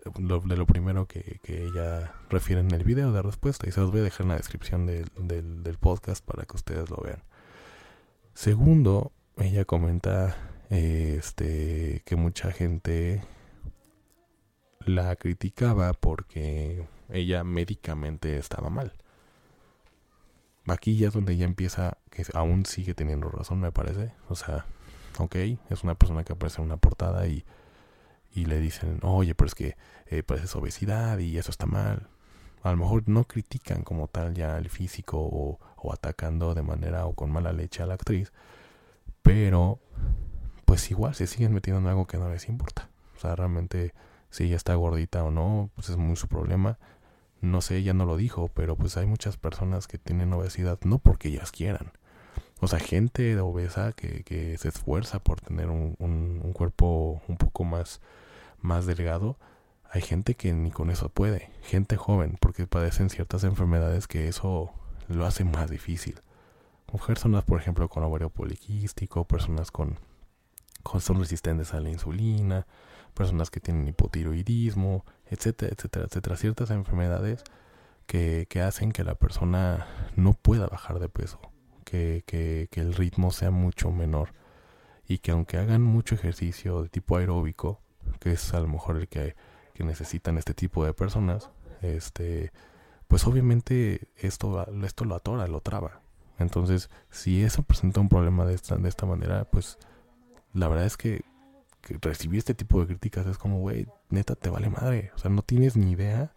de 0.00 0.56
lo 0.56 0.66
primero 0.66 1.06
que, 1.06 1.40
ella 1.46 2.14
refiere 2.30 2.60
en 2.60 2.70
el 2.72 2.84
video 2.84 3.12
de 3.12 3.22
respuesta 3.22 3.68
y 3.68 3.72
se 3.72 3.80
los 3.80 3.90
voy 3.90 4.00
a 4.00 4.04
dejar 4.04 4.22
en 4.22 4.28
la 4.28 4.36
descripción 4.36 4.86
del, 4.86 5.08
del, 5.16 5.78
podcast 5.78 6.24
para 6.24 6.44
que 6.44 6.56
ustedes 6.56 6.90
lo 6.90 6.96
vean. 6.98 7.22
Segundo, 8.34 9.12
ella 9.36 9.64
comenta 9.64 10.36
este 10.70 12.02
que 12.04 12.16
mucha 12.16 12.50
gente 12.50 13.22
la 14.80 15.14
criticaba 15.16 15.92
porque 15.92 16.86
ella 17.10 17.44
médicamente 17.44 18.36
estaba 18.36 18.70
mal. 18.70 18.92
aquí 20.66 20.96
ya 20.96 21.08
es 21.08 21.14
donde 21.14 21.36
ya 21.36 21.44
empieza, 21.44 21.98
que 22.10 22.24
aún 22.34 22.66
sigue 22.66 22.94
teniendo 22.94 23.28
razón, 23.28 23.60
me 23.60 23.72
parece. 23.72 24.12
O 24.28 24.34
sea, 24.34 24.66
ok, 25.18 25.36
es 25.70 25.84
una 25.84 25.94
persona 25.94 26.24
que 26.24 26.32
aparece 26.32 26.60
en 26.60 26.66
una 26.66 26.76
portada 26.76 27.26
y, 27.26 27.44
y 28.34 28.46
le 28.46 28.60
dicen, 28.60 28.98
oye, 29.02 29.34
pero 29.34 29.48
es 29.48 29.54
que 29.54 29.76
eh, 30.06 30.22
pues 30.22 30.42
es 30.42 30.54
obesidad 30.56 31.18
y 31.18 31.38
eso 31.38 31.50
está 31.50 31.66
mal. 31.66 32.08
A 32.62 32.70
lo 32.70 32.78
mejor 32.78 33.04
no 33.06 33.24
critican 33.24 33.82
como 33.82 34.08
tal 34.08 34.34
ya 34.34 34.58
el 34.58 34.70
físico 34.70 35.18
o, 35.18 35.58
atacando 35.92 36.54
de 36.54 36.62
manera 36.62 37.06
o 37.06 37.12
con 37.12 37.30
mala 37.30 37.52
leche 37.52 37.82
a 37.82 37.86
la 37.86 37.94
actriz, 37.94 38.32
pero 39.22 39.78
pues 40.64 40.90
igual 40.90 41.14
se 41.14 41.26
siguen 41.26 41.52
metiendo 41.52 41.80
en 41.80 41.88
algo 41.88 42.06
que 42.06 42.16
no 42.16 42.30
les 42.30 42.48
importa. 42.48 42.88
O 43.16 43.20
sea, 43.20 43.36
realmente 43.36 43.92
si 44.30 44.44
ella 44.44 44.56
está 44.56 44.74
gordita 44.74 45.22
o 45.24 45.30
no, 45.30 45.70
pues 45.74 45.90
es 45.90 45.96
muy 45.96 46.16
su 46.16 46.26
problema 46.26 46.78
no 47.44 47.60
sé, 47.60 47.76
ella 47.76 47.94
no 47.94 48.06
lo 48.06 48.16
dijo, 48.16 48.50
pero 48.54 48.76
pues 48.76 48.96
hay 48.96 49.06
muchas 49.06 49.36
personas 49.36 49.86
que 49.86 49.98
tienen 49.98 50.32
obesidad 50.32 50.78
no 50.84 50.98
porque 50.98 51.28
ellas 51.28 51.52
quieran. 51.52 51.92
O 52.60 52.66
sea, 52.66 52.78
gente 52.78 53.38
obesa 53.38 53.92
que, 53.92 54.24
que 54.24 54.56
se 54.58 54.68
esfuerza 54.68 55.18
por 55.18 55.40
tener 55.40 55.68
un, 55.68 55.96
un, 55.98 56.52
cuerpo 56.52 57.20
un 57.28 57.36
poco 57.36 57.64
más, 57.64 58.00
más 58.64 58.86
delgado. 58.86 59.38
Hay 59.90 60.00
gente 60.00 60.34
que 60.34 60.52
ni 60.52 60.70
con 60.70 60.90
eso 60.90 61.08
puede. 61.08 61.50
Gente 61.62 61.96
joven, 61.96 62.36
porque 62.40 62.66
padecen 62.66 63.10
ciertas 63.10 63.44
enfermedades 63.44 64.08
que 64.08 64.26
eso 64.26 64.72
lo 65.08 65.26
hace 65.26 65.44
más 65.44 65.70
difícil. 65.70 66.20
Personas, 67.06 67.44
por 67.44 67.60
ejemplo, 67.60 67.88
con 67.88 68.02
ovario 68.02 68.30
poliquístico, 68.30 69.24
personas 69.24 69.70
con, 69.70 69.98
con 70.82 71.00
son 71.00 71.18
resistentes 71.18 71.74
a 71.74 71.80
la 71.80 71.90
insulina, 71.90 72.66
personas 73.14 73.50
que 73.50 73.60
tienen 73.60 73.88
hipotiroidismo, 73.88 75.04
etcétera, 75.26 75.72
etcétera, 75.76 76.06
etcétera. 76.06 76.36
Ciertas 76.36 76.70
enfermedades 76.70 77.44
que, 78.06 78.46
que 78.48 78.62
hacen 78.62 78.92
que 78.92 79.04
la 79.04 79.14
persona 79.16 79.86
no 80.16 80.32
pueda 80.34 80.66
bajar 80.66 81.00
de 81.00 81.08
peso, 81.08 81.40
que, 81.84 82.22
que, 82.26 82.68
que, 82.70 82.80
el 82.80 82.94
ritmo 82.94 83.30
sea 83.30 83.50
mucho 83.50 83.90
menor 83.90 84.30
y 85.06 85.18
que 85.18 85.32
aunque 85.32 85.58
hagan 85.58 85.82
mucho 85.82 86.14
ejercicio 86.14 86.82
de 86.82 86.88
tipo 86.88 87.16
aeróbico, 87.16 87.83
que 88.24 88.32
es 88.32 88.52
a 88.54 88.60
lo 88.60 88.66
mejor 88.66 88.96
el 88.96 89.06
que, 89.06 89.36
que 89.74 89.84
necesitan 89.84 90.38
este 90.38 90.54
tipo 90.54 90.84
de 90.84 90.94
personas, 90.94 91.50
este, 91.82 92.50
pues 93.06 93.26
obviamente 93.26 94.08
esto, 94.16 94.66
esto 94.84 95.04
lo 95.04 95.14
atora, 95.14 95.46
lo 95.46 95.60
traba. 95.60 96.00
Entonces, 96.38 96.90
si 97.10 97.44
eso 97.44 97.62
presenta 97.62 98.00
un 98.00 98.08
problema 98.08 98.44
de 98.44 98.54
esta, 98.54 98.76
de 98.76 98.88
esta 98.88 99.06
manera, 99.06 99.44
pues 99.44 99.78
la 100.52 100.66
verdad 100.66 100.86
es 100.86 100.96
que 100.96 101.22
que 101.84 101.98
recibir 102.00 102.38
este 102.38 102.54
tipo 102.54 102.80
de 102.80 102.86
críticas 102.86 103.26
es 103.26 103.38
como, 103.38 103.60
güey, 103.60 103.86
neta 104.08 104.34
te 104.34 104.48
vale 104.48 104.70
madre. 104.70 105.12
O 105.14 105.18
sea, 105.18 105.30
no 105.30 105.42
tienes 105.42 105.76
ni 105.76 105.92
idea 105.92 106.32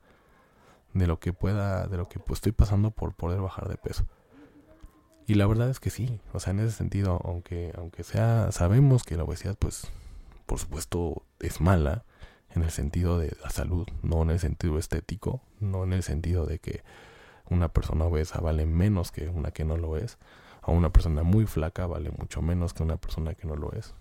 de 0.94 1.08
lo 1.08 1.20
que 1.20 1.34
pueda, 1.34 1.88
de 1.88 1.98
lo 1.98 2.10
que 2.10 2.20
pues, 2.20 2.38
estoy 2.39 2.51
pasando 2.51 2.91
por 2.91 3.13
poder 3.15 3.39
bajar 3.39 3.70
de 3.70 3.77
peso. 3.77 4.06
Y 5.25 5.36
la 5.36 5.48
verdad 5.48 5.70
es 5.70 5.79
que 5.79 5.89
sí, 5.89 6.22
o 6.34 6.39
sea, 6.39 6.51
en 6.51 6.60
ese 6.60 6.72
sentido, 6.72 7.22
aunque, 7.24 7.74
aunque 7.77 8.03
sea, 8.03 8.51
sabemos 8.51 9.03
que 9.03 9.17
la 9.17 9.24
obesidad, 9.24 9.58
pues, 9.58 9.88
por 10.48 10.58
supuesto, 10.58 11.24
es 11.39 11.62
mala 11.62 12.04
en 12.50 12.63
el 12.63 12.72
sentido 12.72 13.20
de 13.20 13.38
la 13.44 13.51
salud, 13.51 13.88
no 14.01 14.24
en 14.24 14.32
el 14.32 14.39
sentido 14.39 14.80
estético, 14.80 15.44
no 15.60 15.84
en 15.84 15.94
el 15.94 16.01
sentido 16.01 16.48
de 16.48 16.58
que 16.58 16.84
una 17.50 17.70
persona 17.70 18.06
obesa 18.06 18.39
vale 18.39 18.66
menos 18.66 19.12
que 19.12 19.30
una 19.30 19.51
que 19.51 19.66
no 19.66 19.77
lo 19.77 19.98
es, 19.98 20.18
o 20.63 20.72
una 20.72 20.92
persona 20.92 21.22
muy 21.22 21.46
flaca 21.46 21.86
vale 21.86 22.10
mucho 22.10 22.42
menos 22.42 22.74
que 22.74 22.82
una 22.82 22.98
persona 22.98 23.36
que 23.36 23.48
no 23.48 23.56
lo 23.56 23.72
es 23.74 23.94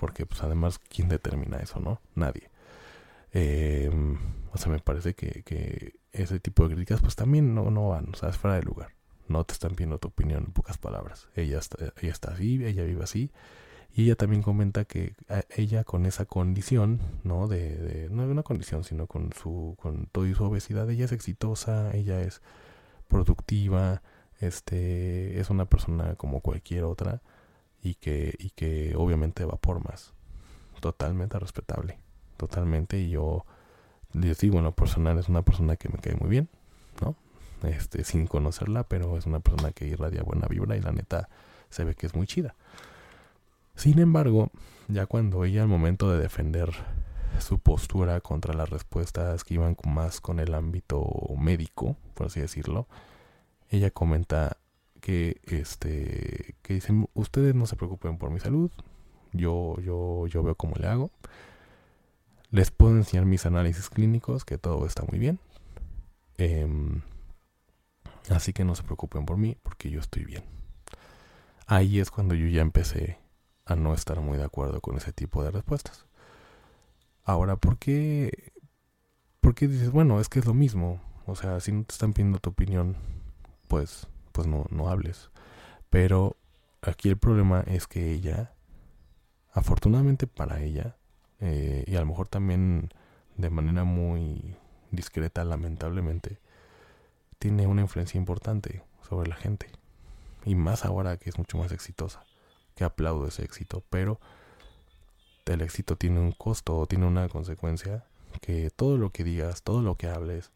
porque 0.00 0.24
pues 0.24 0.42
además, 0.42 0.78
¿quién 0.78 1.10
determina 1.10 1.58
eso, 1.58 1.78
no? 1.78 2.00
Nadie. 2.14 2.50
Em, 3.32 4.16
o 4.50 4.56
sea, 4.56 4.72
me 4.72 4.78
parece 4.78 5.14
que, 5.14 5.42
que, 5.42 6.00
ese 6.12 6.40
tipo 6.40 6.66
de 6.66 6.74
críticas 6.74 7.02
pues 7.02 7.16
también 7.16 7.54
no, 7.54 7.70
no 7.70 7.90
van, 7.90 8.08
o 8.14 8.16
sea, 8.16 8.30
es 8.30 8.38
fuera 8.38 8.56
de 8.56 8.62
lugar. 8.62 8.92
No 9.28 9.44
te 9.44 9.52
están 9.52 9.72
pidiendo 9.72 9.98
tu 9.98 10.08
opinión 10.08 10.44
en 10.46 10.52
pocas 10.52 10.78
palabras. 10.78 11.28
Ella 11.36 11.58
está, 11.58 11.92
ella 12.00 12.12
está 12.12 12.32
así, 12.32 12.64
ella 12.64 12.82
vive 12.84 13.04
así. 13.04 13.30
Y 13.94 14.04
ella 14.04 14.14
también 14.14 14.42
comenta 14.42 14.84
que 14.84 15.14
ella 15.56 15.84
con 15.84 16.06
esa 16.06 16.24
condición, 16.24 17.00
¿no? 17.24 17.48
De, 17.48 17.76
de, 17.76 18.08
no 18.08 18.24
es 18.24 18.30
una 18.30 18.44
condición, 18.44 18.84
sino 18.84 19.06
con 19.06 19.32
su, 19.32 19.76
con 19.80 20.06
todo 20.06 20.26
y 20.26 20.34
su 20.34 20.44
obesidad, 20.44 20.88
ella 20.90 21.04
es 21.04 21.12
exitosa, 21.12 21.92
ella 21.94 22.20
es 22.20 22.40
productiva, 23.08 24.02
este, 24.40 25.40
es 25.40 25.50
una 25.50 25.66
persona 25.66 26.14
como 26.14 26.40
cualquier 26.40 26.84
otra 26.84 27.20
y 27.82 27.94
que, 27.94 28.34
y 28.38 28.50
que 28.50 28.94
obviamente 28.96 29.44
va 29.44 29.56
por 29.56 29.84
más. 29.84 30.14
Totalmente 30.80 31.38
respetable. 31.38 31.98
Totalmente. 32.36 32.98
Y 32.98 33.10
yo 33.10 33.44
les 34.12 34.38
digo, 34.38 34.58
en 34.58 34.72
personal 34.72 35.18
es 35.18 35.28
una 35.28 35.42
persona 35.42 35.76
que 35.76 35.88
me 35.88 35.98
cae 35.98 36.14
muy 36.14 36.30
bien, 36.30 36.48
¿no? 37.02 37.16
Este, 37.68 38.04
sin 38.04 38.26
conocerla, 38.26 38.84
pero 38.84 39.18
es 39.18 39.26
una 39.26 39.40
persona 39.40 39.72
que 39.72 39.86
irradia 39.86 40.22
buena 40.22 40.46
vibra 40.46 40.76
y 40.76 40.80
la 40.80 40.92
neta 40.92 41.28
se 41.68 41.84
ve 41.84 41.94
que 41.94 42.06
es 42.06 42.14
muy 42.14 42.26
chida. 42.26 42.54
Sin 43.80 43.98
embargo, 43.98 44.50
ya 44.88 45.06
cuando 45.06 45.42
ella 45.42 45.62
al 45.62 45.68
momento 45.68 46.12
de 46.12 46.20
defender 46.20 46.70
su 47.38 47.60
postura 47.60 48.20
contra 48.20 48.52
las 48.52 48.68
respuestas 48.68 49.42
que 49.42 49.54
iban 49.54 49.74
más 49.86 50.20
con 50.20 50.38
el 50.38 50.52
ámbito 50.52 51.02
médico, 51.38 51.96
por 52.12 52.26
así 52.26 52.40
decirlo, 52.40 52.86
ella 53.70 53.90
comenta 53.90 54.58
que 55.00 55.40
este 55.44 56.56
que 56.60 56.74
dicen 56.74 57.08
ustedes 57.14 57.54
no 57.54 57.64
se 57.64 57.76
preocupen 57.76 58.18
por 58.18 58.30
mi 58.30 58.38
salud 58.38 58.70
yo 59.32 59.76
yo 59.80 60.26
yo 60.26 60.42
veo 60.42 60.56
cómo 60.56 60.74
le 60.76 60.86
hago. 60.86 61.10
Les 62.50 62.70
puedo 62.70 62.94
enseñar 62.94 63.24
mis 63.24 63.46
análisis 63.46 63.88
clínicos 63.88 64.44
que 64.44 64.58
todo 64.58 64.84
está 64.84 65.04
muy 65.10 65.18
bien. 65.18 65.38
Em, 66.36 67.00
así 68.28 68.52
que 68.52 68.62
no 68.62 68.74
se 68.74 68.82
preocupen 68.82 69.24
por 69.24 69.38
mí 69.38 69.56
porque 69.62 69.88
yo 69.90 70.00
estoy 70.00 70.26
bien 70.26 70.44
ahí 71.70 72.00
es 72.00 72.10
cuando 72.10 72.34
yo 72.34 72.46
ya 72.48 72.62
empecé 72.62 73.16
a 73.70 73.76
no 73.76 73.94
estar 73.94 74.20
muy 74.20 74.36
de 74.36 74.44
acuerdo 74.44 74.80
con 74.80 74.96
ese 74.96 75.12
tipo 75.12 75.42
de 75.42 75.50
respuestas 75.50 76.06
ahora 77.24 77.56
por 77.56 77.78
qué 77.78 78.52
por 79.40 79.54
qué 79.54 79.68
dices 79.68 79.90
bueno 79.90 80.20
es 80.20 80.28
que 80.28 80.40
es 80.40 80.46
lo 80.46 80.54
mismo 80.54 81.00
o 81.26 81.36
sea 81.36 81.60
si 81.60 81.72
no 81.72 81.84
te 81.84 81.92
están 81.92 82.12
pidiendo 82.12 82.38
tu 82.38 82.50
opinión 82.50 82.96
pues 83.68 84.08
pues 84.32 84.46
no, 84.46 84.66
no 84.70 84.88
hables. 84.88 85.30
Pero 85.88 86.36
aquí 86.82 87.08
el 87.08 87.16
problema 87.16 87.60
es 87.66 87.86
que 87.86 88.12
ella, 88.12 88.52
afortunadamente 89.52 90.26
para 90.26 90.62
ella, 90.62 90.96
eh, 91.40 91.84
y 91.86 91.96
a 91.96 92.00
lo 92.00 92.06
mejor 92.06 92.28
también 92.28 92.90
de 93.36 93.50
manera 93.50 93.84
muy 93.84 94.56
discreta, 94.90 95.44
lamentablemente, 95.44 96.38
tiene 97.38 97.66
una 97.66 97.82
influencia 97.82 98.18
importante 98.18 98.82
sobre 99.08 99.28
la 99.28 99.36
gente. 99.36 99.66
Y 100.44 100.54
más 100.54 100.84
ahora 100.84 101.16
que 101.16 101.30
es 101.30 101.38
mucho 101.38 101.58
más 101.58 101.72
exitosa. 101.72 102.24
Que 102.80 102.84
aplaudo 102.84 103.26
ese 103.26 103.44
éxito. 103.44 103.84
Pero 103.90 104.18
el 105.44 105.60
éxito 105.60 105.96
tiene 105.96 106.18
un 106.18 106.32
costo 106.32 106.78
o 106.78 106.86
tiene 106.86 107.06
una 107.06 107.28
consecuencia 107.28 108.06
que 108.40 108.70
todo 108.70 108.96
lo 108.96 109.10
que 109.10 109.22
digas, 109.22 109.62
todo 109.62 109.82
lo 109.82 109.96
que 109.96 110.06
hables, 110.06 110.50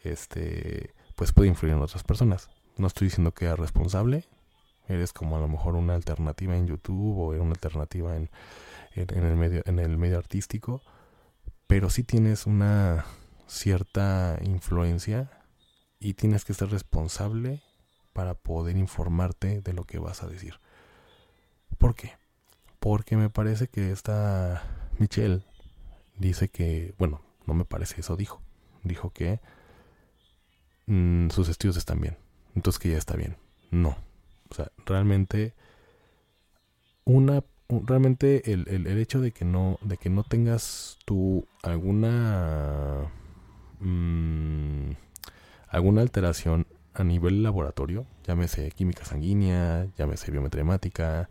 este, 0.00 0.94
pues 1.16 1.32
puede 1.32 1.48
influir 1.48 1.74
en 1.74 1.82
otras 1.82 2.04
personas. 2.04 2.50
No 2.76 2.86
estoy 2.86 3.08
diciendo 3.08 3.32
que 3.32 3.46
eres 3.46 3.58
responsable. 3.58 4.28
Eres 4.86 5.12
como 5.12 5.36
a 5.36 5.40
lo 5.40 5.48
mejor 5.48 5.74
una 5.74 5.96
alternativa 5.96 6.56
en 6.56 6.68
YouTube 6.68 7.18
o 7.18 7.28
una 7.30 7.50
alternativa 7.50 8.14
en, 8.14 8.30
en, 8.94 9.24
el, 9.24 9.34
medio, 9.34 9.62
en 9.66 9.80
el 9.80 9.98
medio 9.98 10.18
artístico. 10.18 10.82
Pero 11.66 11.90
sí 11.90 12.04
tienes 12.04 12.46
una 12.46 13.06
cierta 13.48 14.38
influencia 14.40 15.42
y 15.98 16.14
tienes 16.14 16.44
que 16.44 16.54
ser 16.54 16.70
responsable 16.70 17.60
para 18.12 18.34
poder 18.34 18.76
informarte 18.76 19.62
de 19.62 19.72
lo 19.72 19.82
que 19.82 19.98
vas 19.98 20.22
a 20.22 20.28
decir. 20.28 20.60
¿Por 21.78 21.94
qué? 21.94 22.12
Porque 22.80 23.16
me 23.16 23.30
parece 23.30 23.68
que 23.68 23.90
esta 23.90 24.62
Michelle 24.98 25.42
dice 26.18 26.48
que, 26.48 26.94
bueno, 26.98 27.20
no 27.46 27.54
me 27.54 27.64
parece, 27.64 28.00
eso 28.00 28.16
dijo. 28.16 28.40
Dijo 28.82 29.10
que 29.10 29.40
mm, 30.86 31.30
sus 31.30 31.48
estudios 31.48 31.76
están 31.76 32.00
bien 32.00 32.16
entonces 32.56 32.80
que 32.80 32.88
ya 32.90 32.98
está 32.98 33.14
bien. 33.14 33.36
No. 33.70 33.96
O 34.50 34.54
sea, 34.54 34.72
realmente 34.84 35.54
una 37.04 37.44
realmente 37.68 38.52
el, 38.52 38.66
el, 38.68 38.86
hecho 38.98 39.20
de 39.20 39.32
que 39.32 39.44
no 39.44 39.78
de 39.82 39.96
que 39.96 40.08
no 40.08 40.22
tengas 40.22 40.98
tú 41.04 41.46
alguna 41.62 43.10
mmm, 43.80 44.92
alguna 45.68 46.00
alteración 46.00 46.66
a 46.94 47.04
nivel 47.04 47.42
laboratorio, 47.42 48.06
llámese 48.24 48.70
química 48.70 49.04
sanguínea, 49.04 49.86
llámese 49.98 50.30
biometría 50.30 50.62
hemática, 50.62 51.28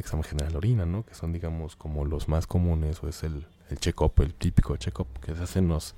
examen 0.00 0.24
general 0.24 0.52
de 0.52 0.58
orina, 0.58 0.86
¿no? 0.86 1.04
Que 1.04 1.14
son, 1.14 1.32
digamos, 1.32 1.76
como 1.76 2.04
los 2.04 2.28
más 2.28 2.46
comunes, 2.46 3.02
o 3.02 3.08
es 3.08 3.22
el, 3.22 3.46
el 3.70 3.78
check-up, 3.78 4.14
el 4.18 4.34
típico 4.34 4.76
check-up 4.76 5.08
que 5.20 5.34
se 5.34 5.42
hacen 5.42 5.68
los, 5.68 5.94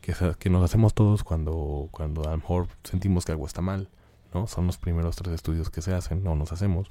que, 0.00 0.50
nos 0.50 0.64
hacemos 0.64 0.94
todos 0.94 1.22
cuando, 1.22 1.88
cuando 1.90 2.24
a 2.26 2.30
lo 2.30 2.38
mejor 2.38 2.68
sentimos 2.84 3.24
que 3.24 3.32
algo 3.32 3.46
está 3.46 3.60
mal. 3.60 3.88
¿no? 4.32 4.46
Son 4.46 4.66
los 4.66 4.78
primeros 4.78 5.16
tres 5.16 5.34
estudios 5.34 5.70
que 5.70 5.82
se 5.82 5.92
hacen, 5.92 6.22
no 6.22 6.34
nos 6.34 6.52
hacemos. 6.52 6.90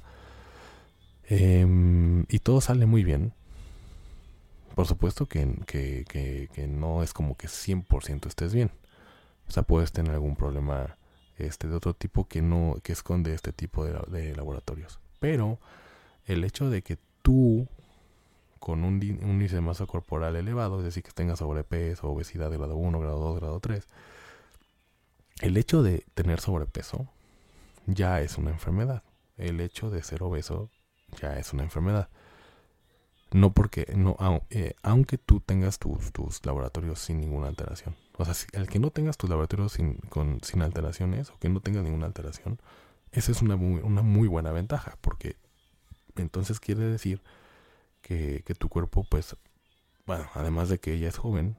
Em, 1.24 2.24
y 2.28 2.38
todo 2.40 2.60
sale 2.60 2.86
muy 2.86 3.04
bien. 3.04 3.32
Por 4.74 4.86
supuesto 4.86 5.26
que, 5.26 5.56
que, 5.66 6.04
que, 6.52 6.66
no 6.66 7.02
es 7.02 7.12
como 7.12 7.36
que 7.36 7.48
100% 7.48 8.26
estés 8.26 8.54
bien. 8.54 8.70
O 9.48 9.50
sea, 9.50 9.62
puedes 9.64 9.92
tener 9.92 10.12
algún 10.12 10.36
problema 10.36 10.96
este, 11.36 11.68
de 11.68 11.74
otro 11.74 11.94
tipo 11.94 12.28
que 12.28 12.40
no, 12.40 12.76
que 12.82 12.92
esconde 12.92 13.34
este 13.34 13.52
tipo 13.52 13.84
de, 13.84 13.98
de 14.08 14.34
laboratorios. 14.36 15.00
Pero 15.18 15.58
el 16.32 16.44
hecho 16.44 16.70
de 16.70 16.82
que 16.82 16.96
tú 17.22 17.66
con 18.60 18.84
un, 18.84 19.02
índice 19.02 19.56
de 19.56 19.60
masa 19.62 19.86
corporal 19.86 20.36
elevado, 20.36 20.78
es 20.78 20.84
decir, 20.84 21.02
que 21.02 21.10
tengas 21.12 21.40
sobrepeso, 21.40 22.08
obesidad 22.08 22.50
de 22.50 22.58
grado 22.58 22.76
1, 22.76 23.00
grado 23.00 23.18
2, 23.18 23.40
grado 23.40 23.60
3, 23.60 23.86
el 25.40 25.56
hecho 25.56 25.82
de 25.82 26.04
tener 26.14 26.40
sobrepeso 26.40 27.08
ya 27.86 28.20
es 28.20 28.38
una 28.38 28.50
enfermedad. 28.50 29.02
El 29.38 29.60
hecho 29.60 29.90
de 29.90 30.02
ser 30.02 30.22
obeso 30.22 30.70
ya 31.20 31.38
es 31.38 31.52
una 31.52 31.62
enfermedad. 31.62 32.10
No 33.32 33.52
porque, 33.52 33.90
no, 33.96 34.16
eh, 34.50 34.74
aunque 34.82 35.16
tú 35.16 35.40
tengas 35.40 35.78
tus, 35.78 36.12
tus 36.12 36.44
laboratorios 36.44 36.98
sin 36.98 37.20
ninguna 37.20 37.48
alteración. 37.48 37.96
O 38.18 38.24
sea, 38.24 38.34
el 38.52 38.68
que 38.68 38.78
no 38.78 38.90
tengas 38.90 39.16
tus 39.16 39.30
laboratorios 39.30 39.72
sin, 39.72 39.94
con, 40.10 40.40
sin 40.42 40.62
alteraciones 40.62 41.30
o 41.30 41.38
que 41.38 41.48
no 41.48 41.60
tengas 41.60 41.82
ninguna 41.82 42.06
alteración, 42.06 42.60
esa 43.12 43.32
es 43.32 43.40
una 43.40 43.54
una 43.54 44.02
muy 44.02 44.28
buena 44.28 44.52
ventaja. 44.52 44.98
Porque 45.00 45.36
entonces 46.16 46.60
quiere 46.60 46.84
decir 46.84 47.22
que, 48.02 48.42
tu 48.58 48.68
cuerpo, 48.68 49.04
pues, 49.08 49.36
bueno, 50.06 50.26
además 50.34 50.68
de 50.68 50.78
que 50.78 50.94
ella 50.94 51.08
es 51.08 51.18
joven, 51.18 51.56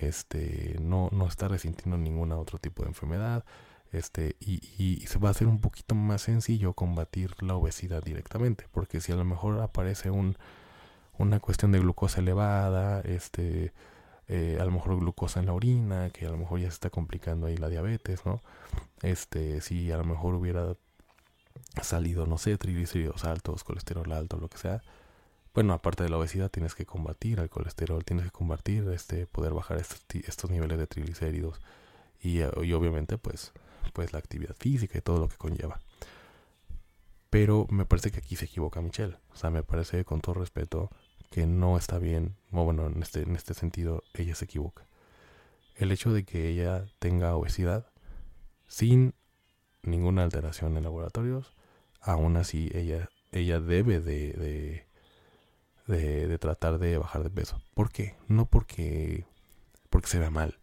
este, 0.00 0.76
no, 0.80 1.08
no 1.12 1.26
está 1.26 1.48
resintiendo 1.48 1.98
ningún 1.98 2.32
otro 2.32 2.58
tipo 2.58 2.82
de 2.82 2.90
enfermedad, 2.90 3.44
este, 3.92 4.36
y, 4.38 4.60
y, 4.78 5.06
se 5.06 5.18
va 5.18 5.28
a 5.28 5.30
hacer 5.30 5.46
un 5.46 5.60
poquito 5.60 5.94
más 5.94 6.22
sencillo 6.22 6.74
combatir 6.74 7.34
la 7.42 7.54
obesidad 7.54 8.02
directamente, 8.02 8.66
porque 8.70 9.00
si 9.00 9.12
a 9.12 9.16
lo 9.16 9.24
mejor 9.24 9.60
aparece 9.60 10.10
un, 10.10 10.36
una 11.16 11.40
cuestión 11.40 11.72
de 11.72 11.80
glucosa 11.80 12.20
elevada, 12.20 13.00
este, 13.00 13.72
eh, 14.28 14.58
a 14.60 14.64
lo 14.64 14.70
mejor 14.70 14.96
glucosa 14.98 15.40
en 15.40 15.46
la 15.46 15.54
orina, 15.54 16.10
que 16.10 16.26
a 16.26 16.30
lo 16.30 16.36
mejor 16.36 16.60
ya 16.60 16.68
se 16.68 16.74
está 16.74 16.90
complicando 16.90 17.46
ahí 17.46 17.56
la 17.56 17.68
diabetes, 17.70 18.26
¿no? 18.26 18.40
Este, 19.02 19.62
si 19.62 19.90
a 19.90 19.96
lo 19.96 20.04
mejor 20.04 20.34
hubiera 20.34 20.76
salido, 21.82 22.26
no 22.26 22.38
sé, 22.38 22.56
triglicéridos 22.58 23.24
altos, 23.24 23.64
colesterol 23.64 24.10
alto, 24.12 24.38
lo 24.38 24.48
que 24.48 24.58
sea, 24.58 24.82
bueno, 25.58 25.72
aparte 25.72 26.04
de 26.04 26.08
la 26.08 26.18
obesidad, 26.18 26.50
tienes 26.50 26.76
que 26.76 26.86
combatir 26.86 27.40
el 27.40 27.50
colesterol, 27.50 28.04
tienes 28.04 28.26
que 28.26 28.30
combatir, 28.30 28.88
este, 28.90 29.26
poder 29.26 29.54
bajar 29.54 29.78
estos, 29.78 30.50
niveles 30.50 30.78
de 30.78 30.86
triglicéridos 30.86 31.60
y, 32.20 32.42
eh, 32.42 32.50
y, 32.62 32.72
obviamente, 32.74 33.18
pues, 33.18 33.52
pues 33.92 34.12
la 34.12 34.20
actividad 34.20 34.54
física 34.56 34.98
y 34.98 35.00
todo 35.00 35.18
lo 35.18 35.28
que 35.28 35.36
conlleva. 35.36 35.80
Pero 37.30 37.66
me 37.70 37.86
parece 37.86 38.10
que 38.12 38.18
aquí 38.18 38.36
se 38.36 38.44
equivoca 38.44 38.80
Michelle. 38.80 39.16
O 39.32 39.36
sea, 39.36 39.50
me 39.50 39.62
parece 39.62 40.04
con 40.04 40.20
todo 40.20 40.36
respeto 40.36 40.90
que 41.30 41.46
no 41.46 41.76
está 41.76 41.98
bien, 41.98 42.36
o 42.52 42.64
bueno, 42.64 42.86
en 42.86 43.02
este, 43.02 43.22
en 43.22 43.34
este 43.34 43.52
sentido, 43.52 44.04
ella 44.14 44.34
se 44.34 44.44
equivoca. 44.44 44.86
El 45.74 45.92
hecho 45.92 46.12
de 46.12 46.24
que 46.24 46.48
ella 46.48 46.86
tenga 47.00 47.34
obesidad 47.36 47.86
sin 48.68 49.14
ninguna 49.90 50.22
alteración 50.24 50.76
en 50.76 50.84
laboratorios, 50.84 51.54
aún 52.00 52.36
así 52.36 52.70
ella, 52.74 53.08
ella 53.32 53.60
debe 53.60 54.00
de 54.00 54.88
de, 55.88 56.38
tratar 56.38 56.78
de 56.78 56.98
bajar 56.98 57.24
de 57.24 57.30
peso. 57.30 57.60
¿Por 57.74 57.90
qué? 57.90 58.14
No 58.28 58.46
porque, 58.46 59.24
porque 59.90 60.08
se 60.08 60.18
vea 60.18 60.30
mal, 60.30 60.58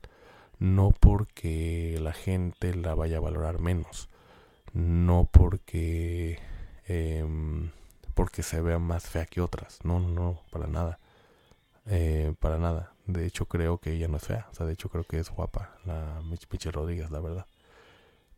no 0.59 0.91
porque 0.91 1.97
la 2.01 2.13
gente 2.13 2.73
la 2.75 2.95
vaya 2.95 3.17
a 3.17 3.21
valorar 3.21 3.59
menos, 3.59 4.09
no 4.73 5.27
porque, 5.31 6.39
em, 6.87 7.71
porque 8.13 8.43
se 8.43 8.61
vea 8.61 8.79
más 8.79 9.03
fea 9.07 9.25
que 9.25 9.41
otras, 9.41 9.79
no, 9.83 9.99
no, 9.99 10.41
para 10.51 10.67
nada, 10.67 10.99
eh, 11.87 12.33
para 12.39 12.57
nada. 12.57 12.93
De 13.07 13.25
hecho 13.25 13.45
creo 13.47 13.79
que 13.79 13.93
ella 13.93 14.07
no 14.07 14.17
es 14.17 14.23
fea, 14.23 14.47
o 14.51 14.55
sea, 14.55 14.65
de 14.65 14.73
hecho 14.73 14.89
creo 14.89 15.03
que 15.03 15.19
es 15.19 15.29
guapa, 15.29 15.75
la 15.85 16.21
Michelle 16.23 16.71
Rodríguez, 16.71 17.11
la 17.11 17.19
verdad. 17.19 17.45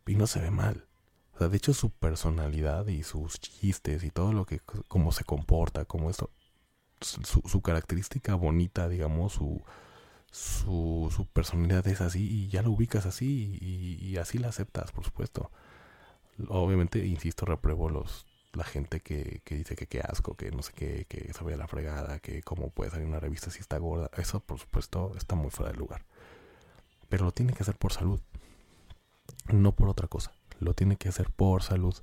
Y 0.08 0.16
no 0.16 0.26
se 0.26 0.40
ve 0.40 0.50
mal. 0.50 0.88
O 1.34 1.38
sea, 1.38 1.48
de 1.48 1.56
hecho 1.56 1.72
su 1.72 1.90
personalidad 1.90 2.88
y 2.88 3.04
sus 3.04 3.38
chistes 3.40 4.02
y 4.02 4.10
todo 4.10 4.32
lo 4.32 4.44
que, 4.44 4.60
cómo 4.88 5.12
se 5.12 5.22
comporta, 5.24 5.84
como 5.84 6.10
esto, 6.10 6.30
su, 7.00 7.62
característica 7.62 8.34
bonita, 8.34 8.88
digamos, 8.88 9.34
su, 9.34 9.62
su, 10.30 11.12
su, 11.14 11.26
personalidad 11.26 11.86
es 11.86 12.00
así 12.00 12.28
y 12.28 12.48
ya 12.48 12.62
lo 12.62 12.70
ubicas 12.72 13.06
así 13.06 13.58
y, 13.60 14.16
así 14.16 14.38
la 14.38 14.48
aceptas, 14.48 14.90
por 14.92 15.04
supuesto. 15.04 15.50
Obviamente, 16.48 17.06
insisto, 17.06 17.46
repruebo 17.46 17.88
los 17.88 18.26
la 18.54 18.64
gente 18.64 19.00
que, 19.00 19.42
que 19.44 19.56
dice 19.56 19.76
que 19.76 19.86
qué 19.86 20.00
asco, 20.00 20.34
que 20.34 20.50
no 20.50 20.62
sé 20.62 20.72
qué, 20.72 21.04
que 21.08 21.32
se 21.32 21.56
la 21.56 21.68
fregada, 21.68 22.18
que 22.18 22.42
cómo 22.42 22.70
puede 22.70 22.90
salir 22.90 23.06
una 23.06 23.20
revista 23.20 23.50
si 23.50 23.60
está 23.60 23.78
gorda. 23.78 24.10
Eso, 24.16 24.40
por 24.40 24.58
supuesto, 24.58 25.12
está 25.16 25.36
muy 25.36 25.50
fuera 25.50 25.70
de 25.70 25.78
lugar. 25.78 26.04
Pero 27.08 27.26
lo 27.26 27.32
tiene 27.32 27.52
que 27.52 27.62
hacer 27.62 27.76
por 27.76 27.92
salud, 27.92 28.20
no 29.52 29.72
por 29.72 29.88
otra 29.88 30.08
cosa. 30.08 30.30
Lo 30.60 30.72
tiene 30.72 30.96
que 30.96 31.08
hacer 31.08 31.26
por 31.36 31.60
salud. 31.60 32.00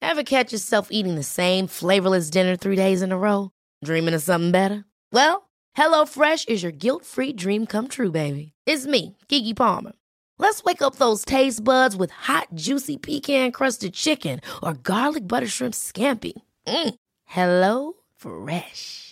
Ever 0.00 0.24
catch 0.24 0.52
yourself 0.52 0.88
eating 0.90 1.14
the 1.14 1.22
same 1.22 1.66
flavorless 1.66 2.28
dinner 2.30 2.56
three 2.56 2.76
days 2.76 3.02
in 3.02 3.12
a 3.12 3.18
row? 3.18 3.50
Dreaming 3.84 4.14
of 4.14 4.22
something 4.22 4.50
better? 4.50 4.84
Well, 5.12 5.48
HelloFresh 5.76 6.48
is 6.48 6.62
your 6.62 6.72
guilt-free 6.72 7.34
dream 7.34 7.66
come 7.66 7.88
true, 7.88 8.10
baby. 8.10 8.52
It's 8.66 8.86
me, 8.86 9.16
Kiki 9.28 9.54
Palmer. 9.54 9.92
Let's 10.38 10.62
wake 10.64 10.82
up 10.82 10.96
those 10.96 11.24
taste 11.24 11.62
buds 11.62 11.96
with 11.96 12.10
hot, 12.10 12.48
juicy 12.54 12.96
pecan-crusted 12.98 13.94
chicken 13.94 14.40
or 14.62 14.74
garlic 14.74 15.26
butter 15.26 15.46
shrimp 15.46 15.74
scampi. 15.74 16.32
Mm. 16.66 16.94
Hello 17.24 17.92
Fresh. 18.16 19.11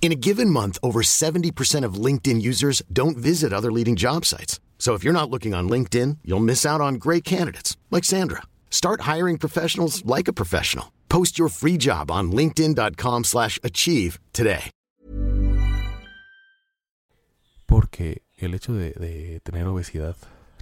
In 0.00 0.10
a 0.10 0.14
given 0.14 0.48
month, 0.48 0.78
over 0.82 1.02
70% 1.02 1.84
of 1.84 2.02
LinkedIn 2.06 2.40
users 2.40 2.82
don't 2.90 3.18
visit 3.18 3.52
other 3.52 3.70
leading 3.70 3.94
job 3.94 4.24
sites. 4.24 4.58
So 4.78 4.94
if 4.94 5.04
you're 5.04 5.12
not 5.12 5.28
looking 5.28 5.52
on 5.52 5.68
LinkedIn, 5.68 6.18
you'll 6.24 6.40
miss 6.40 6.64
out 6.64 6.80
on 6.80 6.94
great 6.94 7.24
candidates 7.24 7.76
like 7.90 8.04
Sandra. 8.04 8.42
Start 8.70 9.02
hiring 9.02 9.36
professionals 9.38 10.02
like 10.06 10.28
a 10.28 10.32
professional. 10.32 10.92
Post 11.10 11.38
your 11.38 11.50
free 11.50 11.76
job 11.76 12.10
on 12.10 12.32
linkedin.com/achieve 12.32 14.18
today. 14.32 14.70
Porque 17.66 18.22
el 18.38 18.54
hecho 18.54 18.72
de, 18.72 18.92
de, 18.92 19.40
tener 19.40 19.66
obesidad 19.66 20.16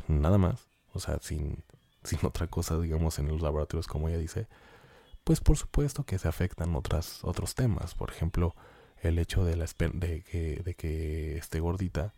nada 0.08 0.38
más, 0.38 0.66
o 0.92 0.98
sea, 0.98 1.20
sin 1.20 1.62
sin 2.02 2.18
otra 2.22 2.46
cosa, 2.48 2.78
digamos, 2.78 3.18
en 3.18 3.28
los 3.28 3.42
laboratorios 3.42 3.86
como 3.86 4.08
ella 4.08 4.18
dice, 4.18 4.48
pues 5.24 5.40
por 5.40 5.56
supuesto 5.56 6.04
que 6.04 6.18
se 6.18 6.26
afectan 6.26 6.74
otras 6.74 7.22
otros 7.22 7.54
temas, 7.54 7.94
por 7.94 8.10
ejemplo, 8.10 8.54
el 9.06 9.18
hecho 9.18 9.44
de 9.44 10.74
que 10.76 11.38
esté 11.38 11.60
gordita 11.60 12.14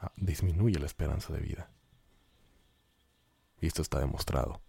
ah, 0.00 0.12
disminuye 0.16 0.78
la 0.78 0.86
esperanza 0.86 1.32
de 1.32 1.40
vida. 1.40 1.70
Y 3.60 3.66
esto 3.66 3.82
está 3.82 3.98
demostrado 3.98 4.60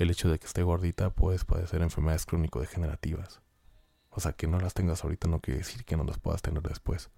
el 0.00 0.10
hecho 0.10 0.30
de 0.30 0.38
que 0.38 0.46
esté 0.46 0.62
gordita 0.62 1.10
puedes 1.10 1.44
padecer 1.44 1.82
enfermedades 1.82 2.24
crónico-degenerativas. 2.24 3.42
O 4.08 4.20
sea, 4.20 4.32
que 4.32 4.46
no 4.46 4.58
las 4.58 4.72
tengas 4.72 5.04
ahorita 5.04 5.28
no 5.28 5.40
quiere 5.40 5.58
decir 5.58 5.84
que 5.84 5.96
no 5.96 6.04
las 6.04 6.18
puedas 6.18 6.40
tener 6.40 6.62
después. 6.62 7.10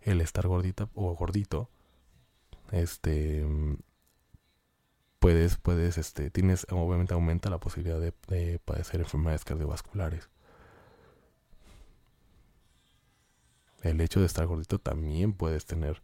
El 0.00 0.20
estar 0.20 0.46
gordita 0.46 0.88
o 0.94 1.12
gordito, 1.16 1.68
este, 2.70 3.44
puedes, 5.18 5.56
puedes, 5.56 5.98
este, 5.98 6.30
tienes, 6.30 6.68
obviamente 6.70 7.14
aumenta 7.14 7.50
la 7.50 7.58
posibilidad 7.58 7.98
de 7.98 8.60
padecer 8.64 9.00
enfermedades 9.00 9.44
cardiovasculares. 9.44 10.30
El 13.86 14.00
hecho 14.00 14.20
de 14.20 14.26
estar 14.26 14.46
gordito 14.46 14.80
también 14.80 15.32
puedes 15.32 15.64
tener 15.64 16.02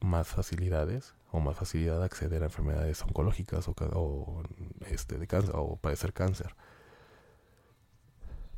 más 0.00 0.28
facilidades 0.28 1.14
o 1.30 1.40
más 1.40 1.56
facilidad 1.56 1.98
de 1.98 2.04
acceder 2.04 2.42
a 2.42 2.46
enfermedades 2.46 3.02
oncológicas 3.02 3.66
o, 3.68 4.42
este, 4.90 5.18
de 5.18 5.26
cáncer 5.26 5.54
o 5.56 5.76
padecer 5.76 6.12
cáncer. 6.12 6.54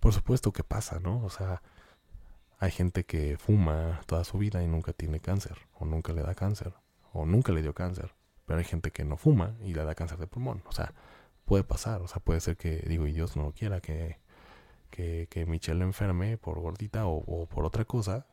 Por 0.01 0.13
supuesto 0.13 0.53
que 0.53 0.65
pasa, 0.65 0.99
¿no? 0.99 1.25
O 1.25 1.31
sea, 1.31 1.63
hay 2.59 2.73
gente 2.73 3.05
que 3.05 3.39
fuma 3.39 4.01
toda 4.07 4.25
su 4.25 4.39
vida 4.39 4.63
y 4.63 4.67
nunca 4.67 4.93
tiene 4.93 5.21
cáncer, 5.21 5.57
o 5.75 5.85
nunca 5.85 6.13
le 6.13 6.23
da 6.23 6.35
cáncer, 6.35 6.75
o 7.13 7.27
nunca 7.27 7.53
le 7.53 7.63
dio 7.63 7.75
cáncer. 7.75 8.13
Pero 8.45 8.59
hay 8.59 8.65
gente 8.65 8.91
que 8.91 9.05
no 9.05 9.17
fuma 9.17 9.57
y 9.61 9.73
le 9.73 9.85
da 9.85 9.95
cáncer 9.95 10.19
de 10.19 10.27
pulmón. 10.27 10.63
O 10.67 10.73
sea, 10.73 10.93
puede 11.45 11.63
pasar. 11.65 12.03
O 12.03 12.09
sea, 12.09 12.21
puede 12.21 12.41
ser 12.41 12.57
que, 12.57 12.85
digo, 12.89 13.07
y 13.07 13.13
Dios 13.13 13.37
no 13.37 13.53
quiera, 13.53 13.81
que, 13.81 14.19
que, 14.91 15.29
que 15.31 15.47
Michelle 15.47 15.85
enferme 15.85 16.37
por 16.39 16.59
gordita 16.61 17.07
o 17.07 17.47
por 17.47 17.65
otra 17.65 17.85
cosa 17.85 18.27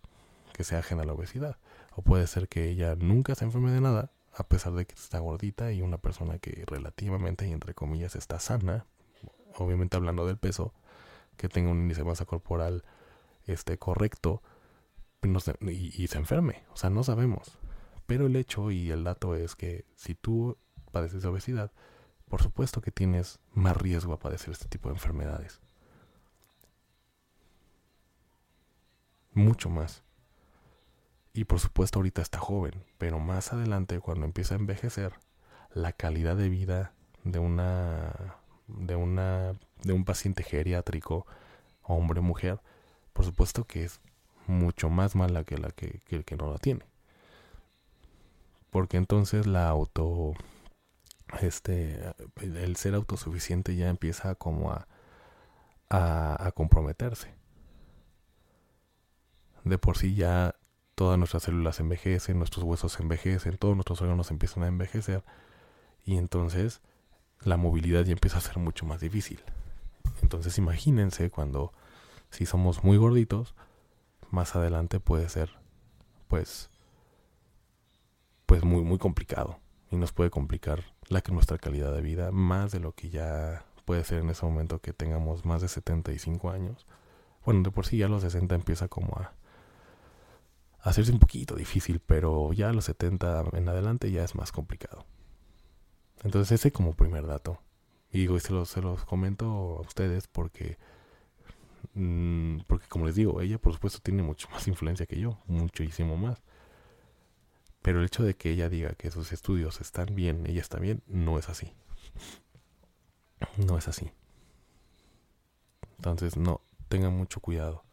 que 0.53 0.63
sea 0.63 0.79
ajena 0.79 1.03
a 1.03 1.05
la 1.05 1.13
obesidad. 1.13 1.57
O 1.95 2.01
puede 2.01 2.27
ser 2.27 2.47
que 2.47 2.69
ella 2.69 2.95
nunca 2.95 3.35
se 3.35 3.45
enferme 3.45 3.71
de 3.71 3.81
nada 3.81 4.11
a 4.33 4.47
pesar 4.47 4.73
de 4.73 4.85
que 4.85 4.95
está 4.95 5.19
gordita 5.19 5.71
y 5.71 5.81
una 5.81 5.97
persona 5.97 6.37
que 6.39 6.63
relativamente 6.65 7.47
y 7.47 7.51
entre 7.51 7.73
comillas 7.73 8.15
está 8.15 8.39
sana, 8.39 8.85
obviamente 9.57 9.97
hablando 9.97 10.25
del 10.25 10.37
peso, 10.37 10.73
que 11.37 11.49
tenga 11.49 11.69
un 11.71 11.81
índice 11.81 12.01
de 12.01 12.07
masa 12.07 12.25
corporal 12.25 12.83
este 13.45 13.77
correcto 13.77 14.41
y, 15.61 16.03
y 16.03 16.07
se 16.07 16.17
enferme, 16.17 16.63
o 16.73 16.77
sea, 16.77 16.89
no 16.89 17.03
sabemos. 17.03 17.57
Pero 18.07 18.27
el 18.27 18.35
hecho 18.35 18.71
y 18.71 18.91
el 18.91 19.03
dato 19.03 19.35
es 19.35 19.55
que 19.55 19.85
si 19.95 20.15
tú 20.15 20.57
padeces 20.91 21.21
de 21.21 21.29
obesidad, 21.29 21.71
por 22.29 22.41
supuesto 22.41 22.81
que 22.81 22.91
tienes 22.91 23.39
más 23.53 23.75
riesgo 23.75 24.13
a 24.13 24.19
padecer 24.19 24.51
este 24.51 24.67
tipo 24.67 24.89
de 24.89 24.95
enfermedades. 24.95 25.59
Mucho 29.33 29.69
más. 29.69 30.03
Y 31.33 31.45
por 31.45 31.59
supuesto 31.59 31.99
ahorita 31.99 32.21
está 32.21 32.39
joven, 32.39 32.83
pero 32.97 33.19
más 33.19 33.53
adelante 33.53 33.99
cuando 33.99 34.25
empieza 34.25 34.55
a 34.55 34.59
envejecer, 34.59 35.13
la 35.73 35.93
calidad 35.93 36.35
de 36.35 36.49
vida 36.49 36.93
de 37.23 37.39
una 37.39 38.35
de 38.67 38.95
una 38.95 39.55
de 39.83 39.93
un 39.93 40.05
paciente 40.05 40.43
geriátrico, 40.43 41.25
hombre 41.83 42.21
mujer, 42.21 42.59
por 43.13 43.25
supuesto 43.25 43.65
que 43.65 43.85
es 43.85 44.01
mucho 44.47 44.89
más 44.89 45.15
mala 45.15 45.43
que 45.43 45.57
la 45.57 45.69
que, 45.71 46.01
que 46.05 46.17
el 46.17 46.25
que 46.25 46.35
no 46.35 46.51
la 46.51 46.57
tiene. 46.57 46.85
Porque 48.69 48.97
entonces 48.97 49.47
la 49.47 49.69
auto 49.69 50.33
este 51.41 52.13
el 52.41 52.75
ser 52.75 52.95
autosuficiente 52.95 53.75
ya 53.75 53.89
empieza 53.89 54.35
como 54.35 54.71
a, 54.71 54.87
a 55.89 56.51
comprometerse. 56.51 57.33
De 59.63 59.77
por 59.77 59.97
sí 59.97 60.15
ya 60.15 60.55
todas 61.01 61.17
nuestras 61.17 61.41
células 61.41 61.79
envejecen, 61.79 62.37
nuestros 62.37 62.63
huesos 62.63 62.99
envejecen, 62.99 63.57
todos 63.57 63.73
nuestros 63.73 64.03
órganos 64.03 64.29
empiezan 64.29 64.61
a 64.61 64.67
envejecer 64.67 65.23
y 66.05 66.17
entonces 66.17 66.79
la 67.39 67.57
movilidad 67.57 68.05
ya 68.05 68.11
empieza 68.11 68.37
a 68.37 68.41
ser 68.41 68.59
mucho 68.59 68.85
más 68.85 69.01
difícil. 69.01 69.43
Entonces 70.21 70.59
imagínense 70.59 71.31
cuando 71.31 71.73
si 72.29 72.45
somos 72.45 72.83
muy 72.83 72.97
gorditos, 72.97 73.55
más 74.29 74.55
adelante 74.55 74.99
puede 74.99 75.27
ser 75.27 75.49
pues 76.27 76.69
pues 78.45 78.63
muy 78.63 78.83
muy 78.83 78.99
complicado 78.99 79.59
y 79.89 79.95
nos 79.95 80.13
puede 80.13 80.29
complicar 80.29 80.83
la 81.07 81.23
nuestra 81.31 81.57
calidad 81.57 81.91
de 81.95 82.01
vida 82.01 82.31
más 82.31 82.71
de 82.71 82.79
lo 82.79 82.91
que 82.91 83.09
ya 83.09 83.65
puede 83.85 84.03
ser 84.03 84.19
en 84.19 84.29
ese 84.29 84.45
momento 84.45 84.77
que 84.77 84.93
tengamos 84.93 85.45
más 85.45 85.63
de 85.63 85.67
75 85.67 86.51
años. 86.51 86.85
Bueno, 87.43 87.63
de 87.63 87.71
por 87.71 87.87
sí 87.87 87.97
ya 87.97 88.07
los 88.07 88.21
60 88.21 88.53
empieza 88.53 88.87
como 88.87 89.17
a 89.17 89.33
hacerse 90.81 91.11
un 91.11 91.19
poquito 91.19 91.55
difícil, 91.55 91.99
pero 91.99 92.53
ya 92.53 92.69
a 92.69 92.73
los 92.73 92.85
70 92.85 93.45
en 93.53 93.69
adelante 93.69 94.11
ya 94.11 94.23
es 94.23 94.35
más 94.35 94.51
complicado. 94.51 95.05
Entonces 96.23 96.59
ese 96.59 96.71
como 96.71 96.93
primer 96.93 97.25
dato. 97.25 97.59
Y 98.11 98.19
digo, 98.19 98.39
se 98.39 98.51
los, 98.53 98.69
se 98.69 98.81
los 98.81 99.05
comento 99.05 99.45
a 99.79 99.81
ustedes 99.81 100.27
porque, 100.27 100.77
mm, 101.93 102.59
porque 102.67 102.87
como 102.87 103.05
les 103.05 103.15
digo, 103.15 103.41
ella 103.41 103.57
por 103.57 103.73
supuesto 103.73 103.99
tiene 104.01 104.23
mucho 104.23 104.49
más 104.51 104.67
influencia 104.67 105.05
que 105.05 105.19
yo, 105.19 105.39
muchísimo 105.47 106.17
más. 106.17 106.41
Pero 107.81 107.99
el 107.99 108.05
hecho 108.05 108.23
de 108.23 108.35
que 108.35 108.51
ella 108.51 108.69
diga 108.69 108.93
que 108.93 109.09
sus 109.11 109.31
estudios 109.31 109.81
están 109.81 110.13
bien, 110.13 110.45
ella 110.45 110.61
está 110.61 110.79
bien, 110.79 111.01
no 111.07 111.39
es 111.39 111.49
así. 111.49 111.73
No 113.57 113.77
es 113.77 113.87
así. 113.87 114.11
Entonces, 115.97 116.37
no, 116.37 116.61
tengan 116.89 117.15
mucho 117.15 117.39
cuidado. 117.39 117.83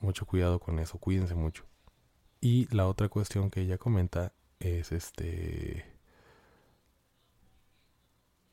Mucho 0.00 0.26
cuidado 0.26 0.60
con 0.60 0.78
eso, 0.78 0.98
cuídense 0.98 1.34
mucho. 1.34 1.64
Y 2.40 2.72
la 2.74 2.86
otra 2.86 3.08
cuestión 3.08 3.50
que 3.50 3.62
ella 3.62 3.78
comenta 3.78 4.32
es 4.60 4.92
este... 4.92 5.84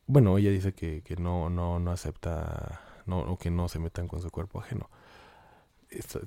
Bueno, 0.08 0.38
ella 0.38 0.52
dice 0.52 0.74
que, 0.74 1.02
que 1.04 1.16
no, 1.16 1.50
no, 1.50 1.80
no 1.80 1.92
acepta, 1.92 2.82
no, 3.06 3.20
o 3.20 3.38
que 3.38 3.50
no 3.50 3.68
se 3.70 3.80
metan 3.80 4.08
con 4.08 4.22
su 4.22 4.30
cuerpo 4.32 4.60
ajeno. 4.60 4.90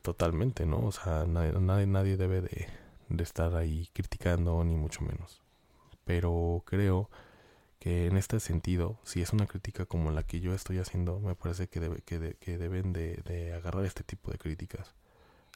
totalmente, 0.02 0.66
¿no? 0.66 0.81
O 0.81 0.92
sea, 0.92 1.24
nadie, 1.26 1.52
nadie, 1.52 1.87
nadie 1.87 2.16
debe 2.16 2.40
de, 2.40 2.68
de 3.09 3.22
estar 3.22 3.54
ahí 3.57 3.88
criticando, 3.92 4.62
ni 4.64 4.76
mucho 4.76 5.02
menos. 5.02 5.42
Pero 6.04 6.62
creo 6.66 7.11
que 7.78 8.07
en 8.07 8.16
este 8.16 8.40
sentido, 8.40 8.98
si 9.04 9.22
es 9.22 9.33
una 9.33 9.46
crítica 9.46 9.87
como 9.87 10.11
la 10.11 10.22
que 10.24 10.40
yo 10.40 10.54
estoy 10.54 10.78
haciendo, 10.78 11.20
me 11.20 11.35
parece 11.35 11.68
que, 11.68 11.81
debe, 11.81 12.02
que, 12.02 12.37
que 12.40 12.59
deben 12.59 12.92
de, 12.92 13.16
de, 13.24 13.52
agarrar 13.54 13.85
este 13.85 14.02
tipo 14.04 14.31
de 14.33 14.38
críticas 14.38 14.94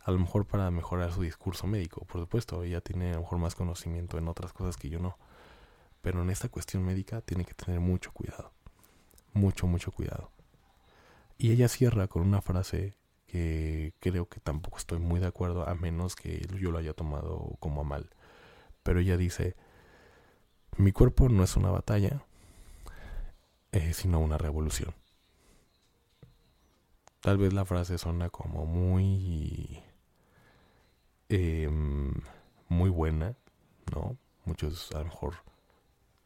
a 0.05 0.11
lo 0.11 0.19
mejor 0.19 0.47
para 0.47 0.71
mejorar 0.71 1.13
su 1.13 1.23
discurso 1.23 1.67
médico. 1.67 2.05
Por 2.07 2.21
supuesto, 2.21 2.63
ella 2.63 2.81
tiene 2.81 3.11
a 3.11 3.15
lo 3.15 3.21
mejor 3.21 3.39
más 3.39 3.55
conocimiento 3.55 4.19
en 4.19 4.29
otras 4.29 4.53
cosas 4.53 4.77
que 4.77 4.89
yo 4.89 4.99
no. 4.99 5.17
Pero 6.01 6.23
en 6.23 6.31
esta 6.31 6.49
cuestión 6.49 6.85
médica 6.85 7.21
tiene 7.21 7.45
que 7.45 7.55
tener 7.55 7.81
mucho 7.81 8.11
cuidado. 8.13 8.53
Mucho, 9.33 9.67
mucho 9.67 9.93
cuidado. 9.93 10.31
Y 11.39 11.53
ella 11.53 11.69
cierra 11.69 12.09
con 12.09 12.23
una 12.23 12.41
frase 12.41 12.97
que 13.27 13.95
creo 14.01 14.29
que 14.29 14.41
tampoco 14.41 14.79
estoy 14.79 14.99
muy 14.99 15.21
de 15.21 15.27
acuerdo, 15.27 15.67
a 15.69 15.75
menos 15.75 16.17
que 16.17 16.47
yo 16.61 16.71
lo 16.71 16.79
haya 16.79 16.93
tomado 16.93 17.57
como 17.61 17.85
mal. 17.85 18.11
Pero 18.83 19.01
ella 19.01 19.17
dice, 19.17 19.57
mi 20.77 20.93
cuerpo 20.93 21.29
no 21.29 21.45
es 21.45 21.57
una 21.57 21.71
batalla, 21.71 22.25
eh, 23.71 23.95
sino 23.95 24.21
una 24.21 24.37
revolución. 24.37 24.95
Tal 27.21 27.39
vez 27.39 27.53
la 27.53 27.65
frase 27.65 27.99
suena 27.99 28.31
como 28.31 28.67
muy 28.67 29.83
eh, 31.33 31.71
muy 32.69 32.91
buena, 32.91 33.35
¿no? 33.95 34.17
Muchos 34.45 34.93
a 34.93 34.99
lo 34.99 35.07
mejor 35.07 35.35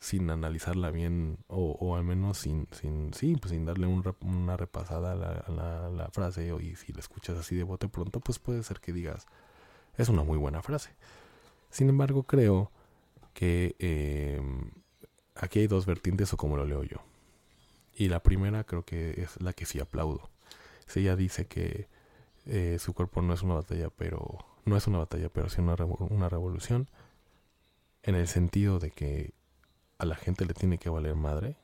sin 0.01 0.31
analizarla 0.31 0.91
bien 0.91 1.39
o, 1.47 1.77
o 1.81 1.97
al 1.97 2.05
menos 2.05 2.39
sin, 2.39 2.69
sin, 2.73 3.15
sí, 3.15 3.37
pues 3.37 3.51
sin 3.51 3.65
darle 3.65 3.87
un, 3.87 4.05
una 4.23 4.57
repasada 4.57 5.13
a 5.13 5.51
la, 5.91 6.11
frase 6.13 6.53
y 6.61 6.77
si 6.77 6.93
la 6.93 7.01
escuchas 7.01 7.39
así 7.39 7.57
de 7.57 7.63
bote 7.63 7.89
pronto, 7.89 8.21
pues 8.21 8.39
puede 8.39 8.63
ser 8.63 8.81
que 8.81 8.93
digas, 8.93 9.27
es 9.97 10.09
una 10.09 10.23
muy 10.23 10.39
buena 10.39 10.63
frase. 10.63 10.91
Sin 11.71 11.89
embargo, 11.89 12.25
creo 12.25 12.71
que 13.33 13.77
eh, 13.79 14.41
aquí 15.35 15.61
hay 15.61 15.67
dos 15.67 15.87
vertientes 15.87 16.33
o 16.33 16.37
como 16.37 16.57
lo 16.57 16.65
leo 16.65 16.83
yo. 16.83 16.99
Y 17.95 18.09
la 18.09 18.23
primera 18.23 18.65
creo 18.65 18.85
que 18.85 19.23
es 19.23 19.41
la 19.41 19.53
que 19.53 19.67
sí 19.67 19.81
aplaudo. 19.81 20.31
Si 20.87 21.01
ella 21.01 21.17
dice 21.17 21.47
que 21.47 21.89
eh, 22.47 22.79
su 22.81 22.93
cuerpo 22.93 23.23
no 23.23 23.35
es 23.35 23.43
una 23.43 23.55
batalla, 23.55 23.91
pero 23.91 24.39
no 24.67 24.77
es 24.77 24.87
una 24.87 24.99
batalla, 24.99 25.29
pero 25.31 25.49
sí 25.49 25.61
una, 25.61 25.77
una 26.11 26.29
revolución, 26.29 26.89
en 28.03 28.15
el 28.15 28.29
sentido 28.29 28.79
de 28.79 28.91
que 28.91 29.33
a 29.99 30.05
la 30.05 30.17
gente 30.17 30.45
le 30.45 30.55
tiene 30.55 30.79
que 30.79 30.91
valer 30.91 31.15
madre 31.15 31.57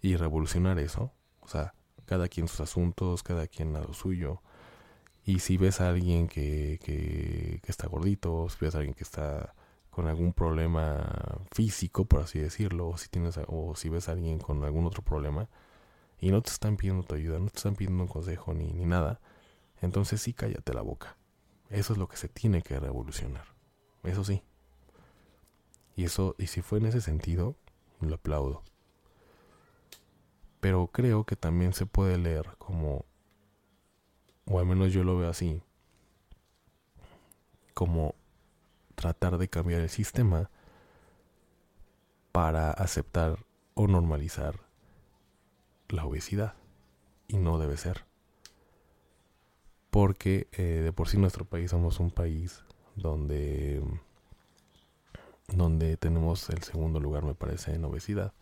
y 0.00 0.16
revolucionar 0.16 0.78
eso, 0.78 1.12
o 1.40 1.48
sea, 1.48 1.74
cada 2.06 2.28
quien 2.28 2.48
sus 2.48 2.60
asuntos, 2.60 3.22
cada 3.22 3.46
quien 3.46 3.76
a 3.76 3.80
lo 3.80 3.94
suyo. 3.94 4.42
Y 5.24 5.38
si 5.38 5.56
ves 5.56 5.80
a 5.80 5.88
alguien 5.88 6.28
que, 6.28 6.78
que, 6.82 7.60
está 7.66 7.86
gordito, 7.86 8.48
si 8.50 8.58
ves 8.60 8.74
a 8.74 8.78
alguien 8.78 8.94
que 8.94 9.04
está 9.04 9.54
con 9.90 10.08
algún 10.08 10.32
problema 10.32 11.38
físico, 11.52 12.04
por 12.04 12.20
así 12.20 12.38
decirlo, 12.38 12.88
o 12.88 12.98
si 12.98 13.08
tienes 13.08 13.38
o 13.46 13.74
si 13.76 13.88
ves 13.88 14.08
a 14.08 14.12
alguien 14.12 14.38
con 14.38 14.64
algún 14.64 14.86
otro 14.86 15.02
problema 15.02 15.48
y 16.20 16.30
no 16.30 16.42
te 16.42 16.50
están 16.50 16.76
pidiendo 16.76 17.04
tu 17.04 17.14
ayuda, 17.14 17.38
no 17.38 17.48
te 17.48 17.58
están 17.58 17.76
pidiendo 17.76 18.02
un 18.02 18.08
consejo 18.08 18.52
ni, 18.54 18.72
ni 18.72 18.84
nada, 18.84 19.20
entonces 19.84 20.20
sí 20.22 20.32
cállate 20.32 20.74
la 20.74 20.82
boca. 20.82 21.16
Eso 21.70 21.92
es 21.92 21.98
lo 21.98 22.08
que 22.08 22.16
se 22.16 22.28
tiene 22.28 22.62
que 22.62 22.78
revolucionar. 22.78 23.46
Eso 24.02 24.24
sí. 24.24 24.42
Y 25.96 26.04
eso, 26.04 26.34
y 26.38 26.48
si 26.48 26.62
fue 26.62 26.78
en 26.78 26.86
ese 26.86 27.00
sentido, 27.00 27.56
lo 28.00 28.16
aplaudo. 28.16 28.62
Pero 30.60 30.88
creo 30.88 31.24
que 31.24 31.36
también 31.36 31.72
se 31.72 31.86
puede 31.86 32.18
leer 32.18 32.56
como, 32.58 33.04
o 34.46 34.58
al 34.58 34.66
menos 34.66 34.92
yo 34.92 35.04
lo 35.04 35.16
veo 35.16 35.28
así, 35.28 35.62
como 37.74 38.14
tratar 38.94 39.38
de 39.38 39.48
cambiar 39.48 39.80
el 39.80 39.90
sistema 39.90 40.50
para 42.32 42.70
aceptar 42.70 43.44
o 43.74 43.86
normalizar 43.86 44.60
la 45.88 46.04
obesidad. 46.04 46.54
Y 47.28 47.36
no 47.36 47.58
debe 47.58 47.76
ser 47.76 48.04
porque 49.94 50.48
eh, 50.50 50.80
de 50.82 50.92
por 50.92 51.08
sí 51.08 51.18
nuestro 51.18 51.44
país 51.44 51.70
somos 51.70 52.00
un 52.00 52.10
país 52.10 52.64
donde 52.96 53.80
donde 55.46 55.96
tenemos 55.96 56.50
el 56.50 56.64
segundo 56.64 56.98
lugar 56.98 57.22
me 57.22 57.36
parece 57.36 57.76
en 57.76 57.84
obesidad. 57.84 58.32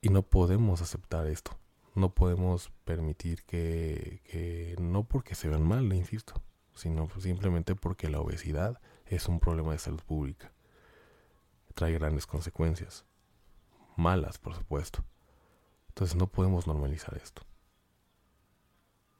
Y 0.00 0.10
no 0.10 0.22
podemos 0.22 0.82
aceptar 0.82 1.26
esto. 1.26 1.58
No 1.96 2.14
podemos 2.14 2.70
permitir 2.84 3.42
que, 3.42 4.20
que 4.30 4.76
no 4.80 5.02
porque 5.02 5.34
se 5.34 5.48
vean 5.48 5.66
mal 5.66 5.92
insisto 5.92 6.40
sino 6.74 7.08
simplemente 7.18 7.74
porque 7.74 8.08
la 8.08 8.20
obesidad 8.20 8.80
es 9.06 9.26
un 9.26 9.40
problema 9.40 9.72
de 9.72 9.80
salud 9.80 10.02
pública. 10.04 10.52
Trae 11.74 11.92
grandes 11.92 12.28
consecuencias. 12.28 13.04
Malas 13.96 14.38
por 14.38 14.54
supuesto. 14.54 15.04
Entonces 15.88 16.14
no 16.14 16.28
podemos 16.28 16.68
normalizar 16.68 17.16
esto 17.20 17.42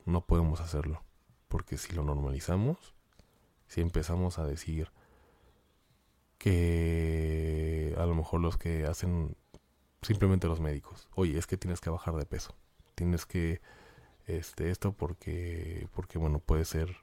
no 0.07 0.25
podemos 0.27 0.61
hacerlo. 0.61 1.03
Porque 1.49 1.79
si 1.79 1.93
lo 1.93 2.03
normalizamos, 2.03 2.95
si 3.69 3.81
empezamos 3.81 4.39
a 4.39 4.47
decir 4.47 4.91
que 6.39 7.95
a 7.99 8.05
lo 8.07 8.15
mejor 8.15 8.41
los 8.41 8.57
que 8.57 8.87
hacen 8.87 9.37
simplemente 10.03 10.49
los 10.49 10.61
médicos. 10.61 11.09
Oye, 11.15 11.39
es 11.39 11.47
que 11.47 11.57
tienes 11.57 11.81
que 11.81 11.91
bajar 11.91 12.15
de 12.17 12.27
peso. 12.27 12.55
Tienes 12.95 13.27
que 13.27 13.61
este 14.27 14.71
esto 14.71 14.93
porque 14.93 15.89
porque 15.95 16.19
bueno, 16.19 16.39
puede 16.41 16.65
ser 16.65 16.97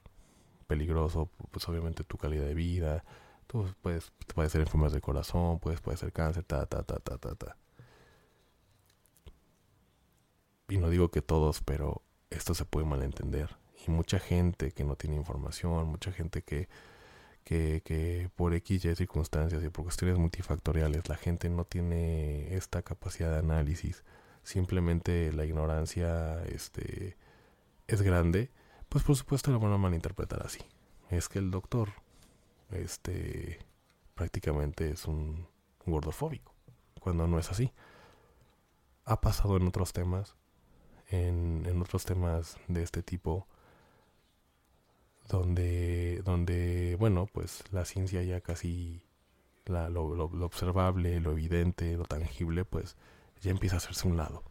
peligroso, 0.67 1.29
pues 1.51 1.67
obviamente 1.69 2.03
tu 2.03 2.17
calidad 2.17 2.45
de 2.45 2.53
vida, 2.53 3.03
tú 3.47 3.67
puedes 3.81 4.11
puede 4.35 4.49
ser 4.49 4.61
enfermedades 4.61 4.93
de 4.93 5.01
corazón, 5.01 5.59
puedes 5.59 5.81
puede 5.81 5.97
ser 5.97 6.11
cáncer, 6.11 6.43
ta 6.43 6.65
ta 6.65 6.83
ta 6.83 6.99
ta 6.99 7.17
ta 7.17 7.35
ta. 7.35 7.57
Y 10.67 10.77
no 10.77 10.89
digo 10.89 11.09
que 11.09 11.21
todos, 11.21 11.61
pero 11.61 12.03
esto 12.29 12.53
se 12.53 12.65
puede 12.65 12.85
malentender. 12.85 13.57
Y 13.87 13.91
mucha 13.91 14.19
gente 14.19 14.71
que 14.71 14.83
no 14.83 14.95
tiene 14.95 15.15
información, 15.15 15.87
mucha 15.87 16.11
gente 16.11 16.41
que 16.41 16.67
que, 17.49 17.81
que 17.83 18.29
por 18.35 18.53
X 18.53 18.85
y 18.85 18.95
circunstancias 18.95 19.63
y 19.63 19.69
por 19.69 19.83
cuestiones 19.85 20.19
multifactoriales 20.19 21.09
la 21.09 21.15
gente 21.15 21.49
no 21.49 21.65
tiene 21.65 22.55
esta 22.55 22.83
capacidad 22.83 23.31
de 23.31 23.39
análisis, 23.39 24.03
simplemente 24.43 25.33
la 25.33 25.45
ignorancia 25.45 26.43
este, 26.43 27.17
es 27.87 28.01
grande, 28.03 28.51
pues 28.87 29.03
por 29.03 29.15
supuesto 29.15 29.51
la 29.51 29.57
van 29.57 29.73
a 29.73 29.77
malinterpretar 29.77 30.45
así. 30.45 30.59
Es 31.09 31.27
que 31.27 31.39
el 31.39 31.49
doctor 31.49 31.89
este, 32.69 33.57
prácticamente 34.13 34.91
es 34.91 35.05
un 35.05 35.47
gordofóbico, 35.87 36.53
cuando 36.99 37.27
no 37.27 37.39
es 37.39 37.49
así. 37.49 37.73
Ha 39.05 39.21
pasado 39.21 39.57
en 39.57 39.67
otros 39.67 39.91
temas, 39.91 40.35
en, 41.09 41.81
otros 41.81 42.05
temas 42.05 42.57
de 42.67 42.83
este 42.83 43.03
tipo, 43.03 43.47
donde, 45.27 46.21
donde 46.23 46.95
bueno, 46.99 47.27
pues 47.31 47.63
la 47.71 47.85
ciencia 47.85 48.23
ya 48.23 48.41
casi, 48.41 49.03
la, 49.65 49.89
lo, 49.89 50.15
lo, 50.15 50.29
lo, 50.29 50.45
observable, 50.45 51.19
lo 51.19 51.31
evidente, 51.31 51.95
lo 51.97 52.05
tangible, 52.05 52.65
pues 52.65 52.95
ya 53.41 53.51
empieza 53.51 53.75
a 53.75 53.77
hacerse 53.77 54.07
un 54.07 54.17
lado. 54.17 54.43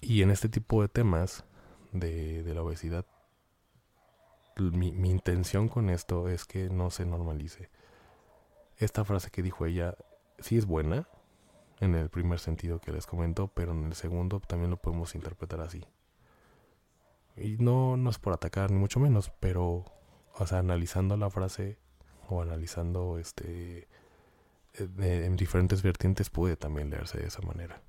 Y 0.00 0.22
en 0.22 0.30
este 0.30 0.48
tipo 0.48 0.82
de 0.82 0.88
temas 0.88 1.44
de, 1.92 2.42
de 2.42 2.54
la 2.54 2.62
obesidad, 2.62 3.06
mi, 4.56 4.92
mi 4.92 5.10
intención 5.10 5.68
con 5.68 5.88
esto 5.90 6.28
es 6.28 6.44
que 6.44 6.68
no 6.68 6.90
se 6.90 7.06
normalice. 7.06 7.70
Esta 8.78 9.04
frase 9.04 9.30
que 9.30 9.42
dijo 9.42 9.64
ella 9.64 9.96
sí 10.38 10.58
es 10.58 10.66
buena, 10.66 11.08
en 11.82 11.96
el 11.96 12.08
primer 12.10 12.38
sentido 12.38 12.80
que 12.80 12.92
les 12.92 13.06
comento, 13.06 13.48
pero 13.48 13.72
en 13.72 13.86
el 13.86 13.94
segundo 13.94 14.38
también 14.38 14.70
lo 14.70 14.76
podemos 14.76 15.16
interpretar 15.16 15.60
así. 15.60 15.84
Y 17.36 17.56
no, 17.58 17.96
no 17.96 18.08
es 18.08 18.18
por 18.20 18.32
atacar, 18.32 18.70
ni 18.70 18.78
mucho 18.78 19.00
menos, 19.00 19.32
pero, 19.40 19.84
analizando 20.52 21.16
la 21.16 21.28
frase 21.28 21.78
o 22.28 22.40
analizando 22.40 23.18
este 23.18 23.88
de, 24.78 25.26
en 25.26 25.36
diferentes 25.36 25.82
vertientes 25.82 26.30
puede 26.30 26.56
también 26.56 26.88
leerse 26.88 27.18
de 27.18 27.26
esa 27.26 27.42
manera. 27.42 27.82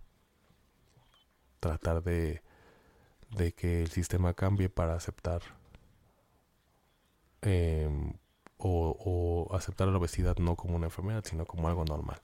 Tratar 1.60 2.02
de, 2.02 2.42
de 3.30 3.54
que 3.54 3.84
el 3.84 3.92
sistema 3.92 4.34
cambie 4.34 4.70
para 4.70 4.96
aceptar 4.96 5.44
eh, 7.44 7.88
o, 8.58 9.48
o 9.50 9.56
aceptar 9.56 9.88
la 9.88 10.00
obesidad 10.00 10.38
no 10.38 10.56
como 10.56 10.78
una 10.78 10.88
enfermedad, 10.88 11.24
sino 11.26 11.46
como 11.46 11.68
algo 11.68 11.86
normal. 11.86 12.22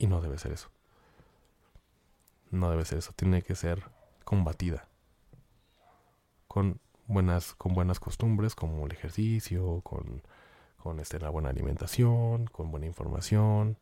Y 0.00 0.06
no 0.06 0.22
debe 0.22 0.38
ser 0.38 0.52
eso. 0.52 0.70
No 2.50 2.70
debe 2.70 2.86
ser 2.86 2.98
eso. 2.98 3.12
Tiene 3.14 3.42
que 3.42 3.54
ser 3.54 3.84
combatida 4.24 4.88
con 6.48 6.80
buenas, 7.06 7.54
con 7.54 7.74
buenas 7.74 8.00
costumbres 8.00 8.54
como 8.54 8.86
el 8.86 8.92
ejercicio, 8.92 9.82
con, 9.82 10.22
con 10.78 11.00
este, 11.00 11.20
la 11.20 11.28
buena 11.28 11.50
alimentación, 11.50 12.46
con 12.46 12.70
buena 12.70 12.86
información, 12.86 13.76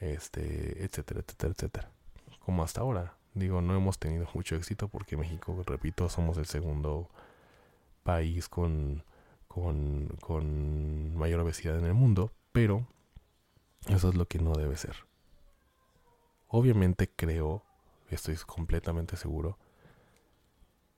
este, 0.00 0.84
etcétera, 0.84 1.20
etcétera, 1.20 1.52
etcétera. 1.52 1.90
Como 2.40 2.64
hasta 2.64 2.80
ahora. 2.80 3.14
Digo, 3.34 3.62
no 3.62 3.76
hemos 3.76 4.00
tenido 4.00 4.26
mucho 4.34 4.56
éxito 4.56 4.88
porque 4.88 5.16
México, 5.16 5.62
repito, 5.64 6.08
somos 6.08 6.38
el 6.38 6.46
segundo 6.46 7.08
país 8.02 8.48
con, 8.48 9.04
con, 9.46 10.08
con 10.20 11.16
mayor 11.16 11.38
obesidad 11.40 11.78
en 11.78 11.86
el 11.86 11.94
mundo, 11.94 12.32
pero 12.50 12.84
eso 13.86 14.08
es 14.08 14.16
lo 14.16 14.26
que 14.26 14.40
no 14.40 14.54
debe 14.54 14.76
ser. 14.76 14.96
Obviamente 16.54 17.08
creo, 17.08 17.64
estoy 18.10 18.36
completamente 18.36 19.16
seguro, 19.16 19.58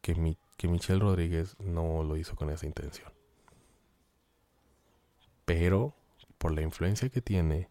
que, 0.00 0.16
mi, 0.16 0.36
Michelle 0.64 0.98
Rodríguez 0.98 1.56
no 1.60 2.02
lo 2.02 2.16
hizo 2.16 2.34
con 2.34 2.50
esa 2.50 2.66
intención. 2.66 3.12
Pero 5.44 5.94
por 6.38 6.52
la 6.52 6.62
influencia 6.62 7.08
que 7.08 7.22
tiene, 7.22 7.70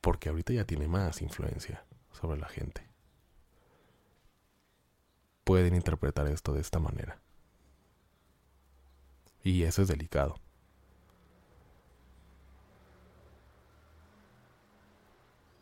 porque 0.00 0.30
ahorita 0.30 0.54
ya 0.54 0.64
tiene 0.64 0.88
más 0.88 1.20
influencia 1.20 1.84
sobre 2.12 2.40
la 2.40 2.48
gente, 2.48 2.88
pueden 5.44 5.74
interpretar 5.74 6.28
esto 6.28 6.54
de 6.54 6.62
esta 6.62 6.78
manera. 6.78 7.20
Y 9.42 9.64
eso 9.64 9.82
es 9.82 9.88
delicado. 9.88 10.40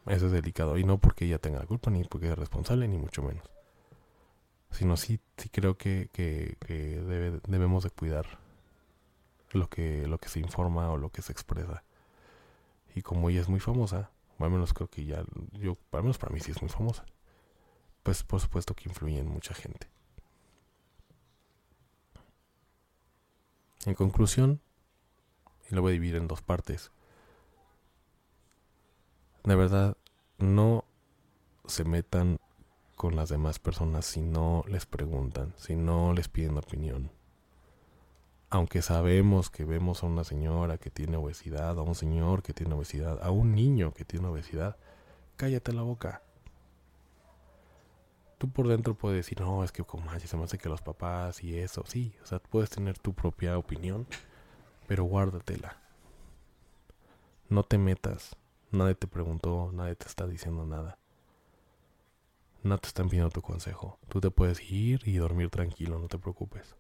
Eso 0.07 0.27
es 0.27 0.33
delicado. 0.33 0.79
Y 0.79 0.85
no 0.85 0.99
porque 0.99 1.25
ella 1.25 1.39
tenga 1.39 1.59
la 1.59 1.67
culpa, 1.67 1.91
ni 1.91 2.05
porque 2.05 2.31
es 2.31 2.39
responsable, 2.39 2.89
ni 2.89 2.99
mucho 2.99 3.23
menos 3.23 3.49
sino 4.77 4.97
sí, 4.97 5.21
sí 5.37 5.49
creo 5.49 5.77
que, 5.79 6.11
que, 6.13 6.57
que 6.67 7.01
debe, 7.01 7.41
debemos 7.47 7.83
de 7.85 7.91
cuidar 7.91 8.27
lo 9.53 9.69
que, 9.69 10.07
lo 10.07 10.19
que 10.19 10.29
se 10.29 10.39
informa 10.41 10.91
o 10.91 10.99
lo 10.99 11.11
que 11.11 11.23
se 11.23 11.33
expresa. 11.33 11.83
Y 12.95 13.03
como 13.03 13.31
ella 13.31 13.41
es 13.41 13.49
muy 13.49 13.61
famosa, 13.61 14.11
o 14.39 14.45
al 14.45 14.51
menos 14.51 14.75
creo 14.75 14.89
que 14.89 15.05
ya, 15.05 15.25
yo, 15.53 15.77
al 15.93 16.03
menos 16.03 16.19
para 16.19 16.33
mí 16.33 16.41
sí 16.41 16.51
es 16.51 16.61
muy 16.61 16.71
famosa, 16.71 17.05
pues 18.03 18.23
por 18.23 18.41
supuesto 18.41 18.75
que 18.75 18.89
influye 18.89 19.19
en 19.19 19.29
mucha 19.29 19.55
gente. 19.55 19.89
En 23.87 23.95
conclusión, 23.95 24.61
y 25.71 25.75
lo 25.75 25.83
voy 25.83 25.93
a 25.93 25.95
dividir 25.95 26.17
en 26.17 26.29
dos 26.29 26.43
partes, 26.43 26.91
de 29.47 29.55
verdad, 29.55 29.97
no 30.39 30.85
se 31.67 31.85
metan 31.85 32.39
con 32.97 33.15
las 33.15 33.29
demás 33.29 33.61
personas 33.61 34.05
si 34.05 34.21
no 34.21 34.65
les 34.67 34.87
preguntan, 34.87 35.55
si 35.57 35.77
no 35.77 36.13
les 36.13 36.29
piden 36.29 36.59
opinión. 36.59 37.13
Aunque 38.51 38.83
sabemos 38.83 39.49
que 39.51 39.65
vemos 39.65 40.03
a 40.03 40.07
una 40.07 40.25
señora 40.25 40.79
que 40.79 40.91
tiene 40.91 41.17
obesidad, 41.17 41.79
a 41.79 41.83
un 41.83 41.95
señor 41.95 42.43
que 42.43 42.55
tiene 42.55 42.75
obesidad, 42.75 43.23
a 43.23 43.31
un 43.31 43.55
niño 43.55 43.95
que 43.95 44.05
tiene 44.05 44.27
obesidad, 44.27 44.79
cállate 45.37 45.73
la 45.73 45.83
boca. 45.83 46.23
Tú 48.39 48.51
por 48.51 48.67
dentro 48.67 48.95
puedes 48.95 49.17
decir, 49.17 49.41
no, 49.41 49.63
es 49.63 49.71
que 49.71 49.85
como 49.85 50.11
se 50.19 50.37
me 50.37 50.45
hace 50.45 50.59
que 50.59 50.69
los 50.69 50.83
papás 50.83 51.45
y 51.45 51.57
eso, 51.57 51.85
sí, 51.87 52.17
o 52.23 52.27
sea, 52.27 52.41
puedes 52.41 52.71
tener 52.71 52.99
tu 52.99 53.15
propia 53.15 53.57
opinión, 53.57 54.09
pero 54.89 55.05
guárdatela. 55.05 55.79
No 57.49 57.63
te 57.63 57.79
metas, 57.79 58.37
nadie 58.77 58.95
te 58.95 59.07
preguntó, 59.07 59.71
nadie 59.73 59.97
te 59.97 60.07
está 60.07 60.27
diciendo 60.27 60.65
nada 60.67 60.99
no 62.67 62.79
te 62.79 62.89
están 62.89 63.09
pidiendo 63.09 63.31
tu 63.31 63.43
consejo. 63.43 63.99
Tú 64.09 64.21
te 64.21 64.31
puedes 64.31 64.61
ir 64.71 65.07
y 65.07 65.17
dormir 65.17 65.51
tranquilo, 65.51 65.99
no 65.99 66.09
te 66.09 66.19
preocupes. 66.19 66.77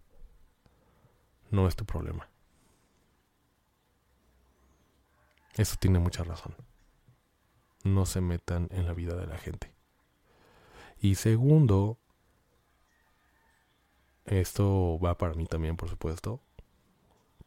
No 1.51 1.69
es 1.69 1.77
tu 1.77 1.85
problema. 1.85 2.29
Eso 5.55 5.77
tiene 5.79 5.99
mucha 5.99 6.25
razón. 6.25 6.55
No 7.85 8.05
se 8.05 8.21
metan 8.21 8.69
en 8.73 8.85
la 8.85 8.93
vida 8.93 9.15
de 9.15 9.27
la 9.27 9.39
gente. 9.39 9.73
Y 10.99 11.15
segundo, 11.15 11.99
esto 14.25 14.99
va 14.99 15.17
para 15.17 15.35
mí 15.35 15.47
también, 15.47 15.77
por 15.77 15.89
supuesto, 15.89 16.41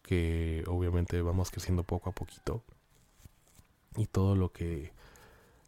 que 0.02 0.64
obviamente 0.68 1.22
vamos 1.22 1.52
creciendo 1.52 1.84
poco 1.84 2.10
a 2.10 2.14
poquito 2.14 2.64
y 4.00 4.08
todo 4.08 4.36
lo 4.36 4.52
que 4.52 4.94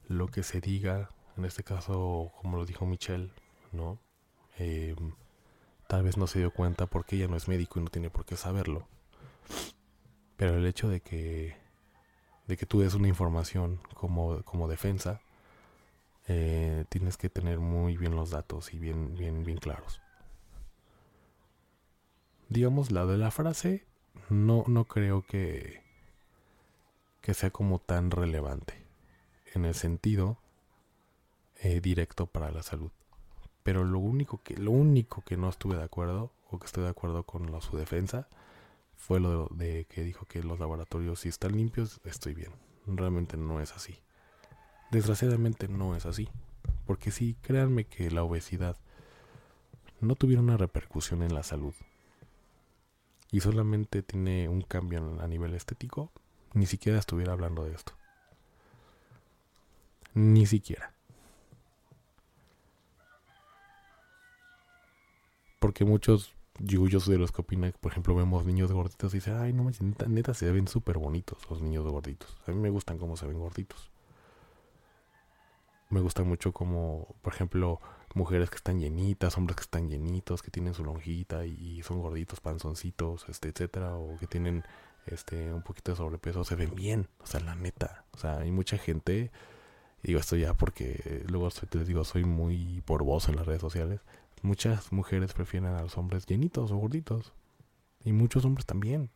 lo 0.07 0.27
que 0.27 0.43
se 0.43 0.61
diga 0.61 1.09
en 1.37 1.45
este 1.45 1.63
caso, 1.63 2.31
como 2.41 2.57
lo 2.57 2.65
dijo 2.65 2.85
Michelle, 2.85 3.31
¿no? 3.71 3.99
Eh, 4.57 4.95
tal 5.87 6.03
vez 6.03 6.17
no 6.17 6.27
se 6.27 6.39
dio 6.39 6.51
cuenta 6.51 6.85
porque 6.85 7.15
ella 7.15 7.27
no 7.27 7.35
es 7.35 7.47
médico 7.47 7.79
y 7.79 7.83
no 7.83 7.89
tiene 7.89 8.09
por 8.09 8.25
qué 8.25 8.35
saberlo. 8.35 8.87
Pero 10.37 10.57
el 10.57 10.65
hecho 10.65 10.89
de 10.89 11.01
que, 11.01 11.55
de 12.47 12.57
que 12.57 12.65
tú 12.65 12.79
des 12.81 12.93
una 12.93 13.07
información 13.07 13.79
como, 13.93 14.43
como 14.43 14.67
defensa, 14.67 15.21
eh, 16.27 16.85
tienes 16.89 17.17
que 17.17 17.29
tener 17.29 17.59
muy 17.59 17.97
bien 17.97 18.15
los 18.15 18.29
datos 18.29 18.73
y 18.73 18.79
bien, 18.79 19.15
bien, 19.15 19.43
bien 19.43 19.57
claros. 19.57 20.01
Digamos, 22.49 22.91
la 22.91 23.05
de 23.05 23.17
la 23.17 23.31
frase, 23.31 23.85
no, 24.29 24.65
no 24.67 24.85
creo 24.85 25.23
que, 25.23 25.80
que 27.21 27.33
sea 27.33 27.51
como 27.51 27.79
tan 27.79 28.11
relevante. 28.11 28.73
En 29.53 29.65
el 29.65 29.75
sentido 29.75 30.37
eh, 31.57 31.81
directo 31.81 32.25
para 32.25 32.51
la 32.51 32.63
salud. 32.63 32.91
Pero 33.63 33.83
lo 33.83 33.99
único 33.99 34.41
que, 34.43 34.57
lo 34.57 34.71
único 34.71 35.21
que 35.21 35.37
no 35.37 35.49
estuve 35.49 35.77
de 35.77 35.83
acuerdo, 35.83 36.31
o 36.49 36.59
que 36.59 36.65
estoy 36.65 36.83
de 36.83 36.89
acuerdo 36.89 37.23
con 37.23 37.61
su 37.61 37.77
defensa, 37.77 38.27
fue 38.95 39.19
lo 39.19 39.47
de, 39.51 39.85
que 39.85 40.03
dijo 40.03 40.25
que 40.25 40.43
los 40.43 40.59
laboratorios 40.59 41.21
si 41.21 41.29
están 41.29 41.53
limpios 41.53 42.01
estoy 42.03 42.33
bien. 42.33 42.51
Realmente 42.87 43.37
no 43.37 43.61
es 43.61 43.73
así. 43.73 43.99
Desgraciadamente 44.91 45.67
no 45.67 45.95
es 45.95 46.05
así. 46.05 46.29
Porque 46.85 47.11
sí, 47.11 47.35
créanme 47.41 47.85
que 47.85 48.09
la 48.11 48.23
obesidad 48.23 48.77
no 49.99 50.15
tuviera 50.15 50.41
una 50.41 50.57
repercusión 50.57 51.21
en 51.21 51.33
la 51.33 51.43
salud 51.43 51.73
y 53.31 53.39
solamente 53.39 54.03
tiene 54.03 54.49
un 54.49 54.61
cambio 54.61 55.19
a 55.21 55.27
nivel 55.27 55.53
estético, 55.53 56.11
ni 56.53 56.65
siquiera 56.65 56.99
estuviera 56.99 57.33
hablando 57.33 57.63
de 57.63 57.73
esto. 57.73 57.93
Ni 60.13 60.45
siquiera. 60.45 60.93
Porque 65.59 65.85
muchos 65.85 66.33
yuyos 66.59 67.07
de 67.07 67.17
los 67.17 67.31
que 67.31 67.41
opinan, 67.41 67.73
por 67.79 67.91
ejemplo, 67.91 68.15
vemos 68.15 68.45
niños 68.45 68.71
gorditos 68.71 69.13
y 69.13 69.17
dicen, 69.17 69.35
ay, 69.37 69.53
no 69.53 69.63
manches, 69.63 69.81
neta, 69.81 70.07
neta 70.07 70.33
se 70.33 70.51
ven 70.51 70.67
súper 70.67 70.97
bonitos 70.97 71.37
los 71.49 71.61
niños 71.61 71.85
gorditos. 71.85 72.37
A 72.47 72.51
mí 72.51 72.57
me 72.57 72.69
gustan 72.69 72.97
cómo 72.97 73.15
se 73.15 73.27
ven 73.27 73.39
gorditos. 73.39 73.89
Me 75.89 75.99
gusta 75.99 76.23
mucho 76.23 76.53
como, 76.53 77.15
por 77.21 77.33
ejemplo, 77.33 77.79
mujeres 78.15 78.49
que 78.49 78.55
están 78.55 78.79
llenitas, 78.79 79.37
hombres 79.37 79.57
que 79.57 79.63
están 79.63 79.89
llenitos, 79.89 80.41
que 80.41 80.51
tienen 80.51 80.73
su 80.73 80.83
lonjita 80.83 81.45
y, 81.45 81.81
son 81.83 82.01
gorditos, 82.01 82.39
panzoncitos, 82.39 83.27
este, 83.29 83.49
etcétera, 83.49 83.95
o 83.95 84.17
que 84.17 84.27
tienen 84.27 84.63
este 85.05 85.53
un 85.53 85.61
poquito 85.61 85.91
de 85.91 85.97
sobrepeso, 85.97 86.43
se 86.43 86.55
ven 86.55 86.75
bien, 86.75 87.07
o 87.19 87.25
sea, 87.25 87.39
la 87.39 87.55
neta. 87.55 88.05
O 88.11 88.17
sea, 88.17 88.39
hay 88.39 88.51
mucha 88.51 88.77
gente, 88.77 89.31
digo 90.03 90.19
esto 90.19 90.35
ya 90.35 90.53
porque 90.53 91.23
luego 91.27 91.49
te 91.49 91.83
digo, 91.83 92.03
soy 92.03 92.25
muy 92.25 92.81
porboso 92.85 93.31
en 93.31 93.37
las 93.37 93.45
redes 93.45 93.61
sociales. 93.61 94.01
Muchas 94.41 94.91
mujeres 94.91 95.33
prefieren 95.33 95.73
a 95.73 95.81
los 95.81 95.97
hombres 95.97 96.25
llenitos 96.25 96.71
o 96.71 96.77
gorditos. 96.77 97.33
Y 98.03 98.11
muchos 98.13 98.43
hombres 98.45 98.65
también. 98.65 99.11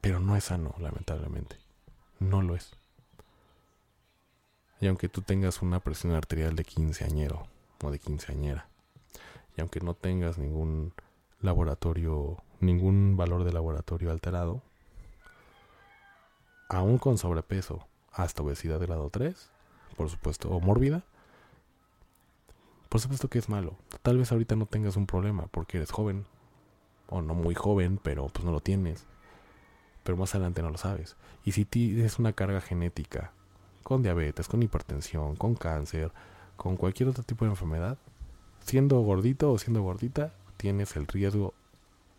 Pero 0.00 0.20
no 0.20 0.36
es 0.36 0.44
sano, 0.44 0.74
lamentablemente. 0.78 1.56
No 2.18 2.40
lo 2.40 2.54
es. 2.54 2.70
Y 4.80 4.86
aunque 4.86 5.08
tú 5.08 5.22
tengas 5.22 5.60
una 5.60 5.80
presión 5.80 6.14
arterial 6.14 6.56
de 6.56 6.64
quinceañero 6.64 7.46
o 7.82 7.90
de 7.90 7.98
quinceañera, 7.98 8.68
y 9.56 9.60
aunque 9.60 9.80
no 9.80 9.94
tengas 9.94 10.38
ningún 10.38 10.92
laboratorio, 11.40 12.36
ningún 12.60 13.16
valor 13.16 13.44
de 13.44 13.52
laboratorio 13.52 14.10
alterado, 14.10 14.62
aún 16.68 16.98
con 16.98 17.18
sobrepeso 17.18 17.86
hasta 18.12 18.42
obesidad 18.42 18.80
de 18.80 18.86
grado 18.86 19.10
3, 19.10 19.50
por 19.96 20.10
supuesto, 20.10 20.50
o 20.50 20.60
mórbida, 20.60 21.04
por 22.88 23.00
supuesto 23.00 23.28
que 23.28 23.38
es 23.38 23.48
malo. 23.48 23.76
Tal 24.02 24.18
vez 24.18 24.32
ahorita 24.32 24.56
no 24.56 24.66
tengas 24.66 24.96
un 24.96 25.06
problema 25.06 25.46
porque 25.48 25.76
eres 25.76 25.90
joven, 25.90 26.26
o 27.08 27.22
no 27.22 27.34
muy 27.34 27.54
joven, 27.54 27.98
pero 28.02 28.28
pues 28.28 28.44
no 28.44 28.52
lo 28.52 28.60
tienes. 28.60 29.06
Pero 30.04 30.16
más 30.16 30.34
adelante 30.34 30.62
no 30.62 30.70
lo 30.70 30.78
sabes. 30.78 31.16
Y 31.44 31.52
si 31.52 31.64
tienes 31.64 32.18
una 32.18 32.32
carga 32.32 32.60
genética 32.60 33.32
con 33.82 34.02
diabetes, 34.02 34.48
con 34.48 34.62
hipertensión, 34.62 35.36
con 35.36 35.54
cáncer, 35.54 36.12
con 36.56 36.76
cualquier 36.76 37.10
otro 37.10 37.22
tipo 37.24 37.44
de 37.44 37.52
enfermedad, 37.52 37.98
siendo 38.60 39.00
gordito 39.00 39.52
o 39.52 39.58
siendo 39.58 39.82
gordita, 39.82 40.32
tienes 40.58 40.94
el 40.96 41.06
riesgo 41.06 41.54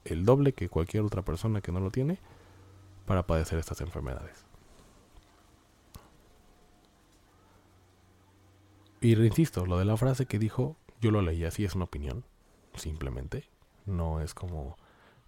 el 0.05 0.25
doble 0.25 0.53
que 0.53 0.69
cualquier 0.69 1.03
otra 1.03 1.21
persona 1.21 1.61
que 1.61 1.71
no 1.71 1.79
lo 1.79 1.91
tiene 1.91 2.17
para 3.05 3.27
padecer 3.27 3.59
estas 3.59 3.81
enfermedades. 3.81 4.45
Y 9.01 9.13
insisto, 9.13 9.67
lo 9.67 9.77
de 9.77 9.85
la 9.85 9.95
frase 9.97 10.25
que 10.25 10.39
dijo, 10.39 10.75
yo 10.99 11.11
lo 11.11 11.21
leí 11.21 11.43
así, 11.45 11.63
es 11.63 11.75
una 11.75 11.85
opinión, 11.85 12.23
simplemente. 12.73 13.47
No 13.85 14.19
es 14.19 14.33
como 14.33 14.77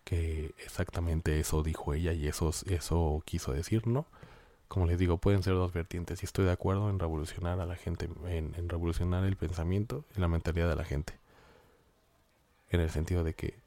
que 0.04 0.56
exactamente 0.66 1.40
eso 1.40 1.62
dijo 1.62 1.94
ella 1.94 2.14
y 2.14 2.28
eso, 2.28 2.52
eso 2.66 3.22
quiso 3.26 3.54
decir, 3.54 3.86
¿no? 3.86 4.08
como 4.72 4.86
les 4.86 4.98
digo, 4.98 5.18
pueden 5.18 5.44
ser 5.44 5.56
dos 5.56 5.74
vertientes 5.74 6.24
y 6.24 6.26
estoy 6.26 6.46
de 6.46 6.52
acuerdo 6.54 6.90
en 6.90 6.98
revolucionar 6.98 7.60
a 7.60 7.66
la 7.66 7.76
gente, 7.76 8.08
en, 8.28 8.70
revolucionar 8.70 9.26
el 9.26 9.36
pensamiento 9.36 10.06
y 10.16 10.22
la 10.22 10.30
mentalidad 10.30 10.70
de 10.70 10.78
la 10.78 10.86
gente. 10.86 11.20
En 12.72 12.80
el 12.80 12.90
sentido 12.90 13.24
de 13.24 13.36
que 13.36 13.62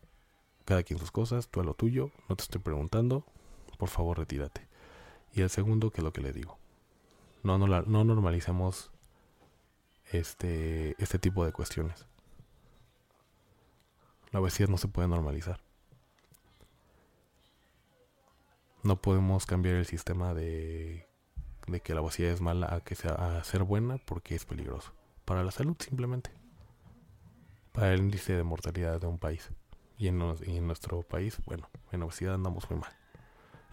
cada 0.64 0.82
quien 0.82 0.98
sus 0.98 1.10
cosas, 1.10 1.48
tú 1.48 1.60
a 1.60 1.64
lo 1.64 1.74
tuyo, 1.74 2.10
no 2.28 2.36
te 2.36 2.42
estoy 2.42 2.60
preguntando, 2.60 3.24
por 3.78 3.88
favor 3.88 4.18
retírate. 4.18 4.66
Y 5.34 5.42
el 5.42 5.50
segundo, 5.50 5.90
que 5.90 6.00
es 6.00 6.04
lo 6.04 6.12
que 6.12 6.22
les 6.22 6.34
digo, 6.34 6.58
no, 7.42 7.58
no, 7.58 7.66
no 7.66 8.04
normalicemos 8.04 8.90
este, 10.10 11.00
este 11.02 11.18
tipo 11.18 11.44
de 11.44 11.52
cuestiones. 11.52 12.06
La 14.32 14.40
obesidad 14.40 14.68
no 14.68 14.78
se 14.78 14.88
puede 14.88 15.06
normalizar. 15.06 15.60
No 18.82 19.00
podemos 19.00 19.46
cambiar 19.46 19.76
el 19.76 19.86
sistema 19.86 20.34
de, 20.34 21.06
que 21.82 21.94
la 21.94 22.00
obesidad 22.00 22.32
es 22.32 22.40
mala 22.40 22.74
a 22.74 22.80
que 22.80 22.94
sea 22.94 23.12
a 23.12 23.44
ser 23.44 23.62
buena 23.64 23.98
porque 23.98 24.34
es 24.34 24.44
peligroso. 24.44 24.92
Para 25.24 25.44
la 25.44 25.50
salud 25.52 25.76
simplemente. 25.78 26.30
Para 27.74 27.92
el 27.92 28.00
índice 28.00 28.34
de 28.34 28.44
mortalidad 28.44 29.00
de 29.00 29.08
un 29.08 29.18
país. 29.18 29.50
Y 29.98 30.06
en, 30.06 30.18
nuestro 30.18 31.02
país, 31.02 31.38
bueno, 31.44 31.68
en 31.90 32.04
obesidad 32.04 32.34
andamos 32.34 32.70
muy 32.70 32.78
mal. 32.78 32.92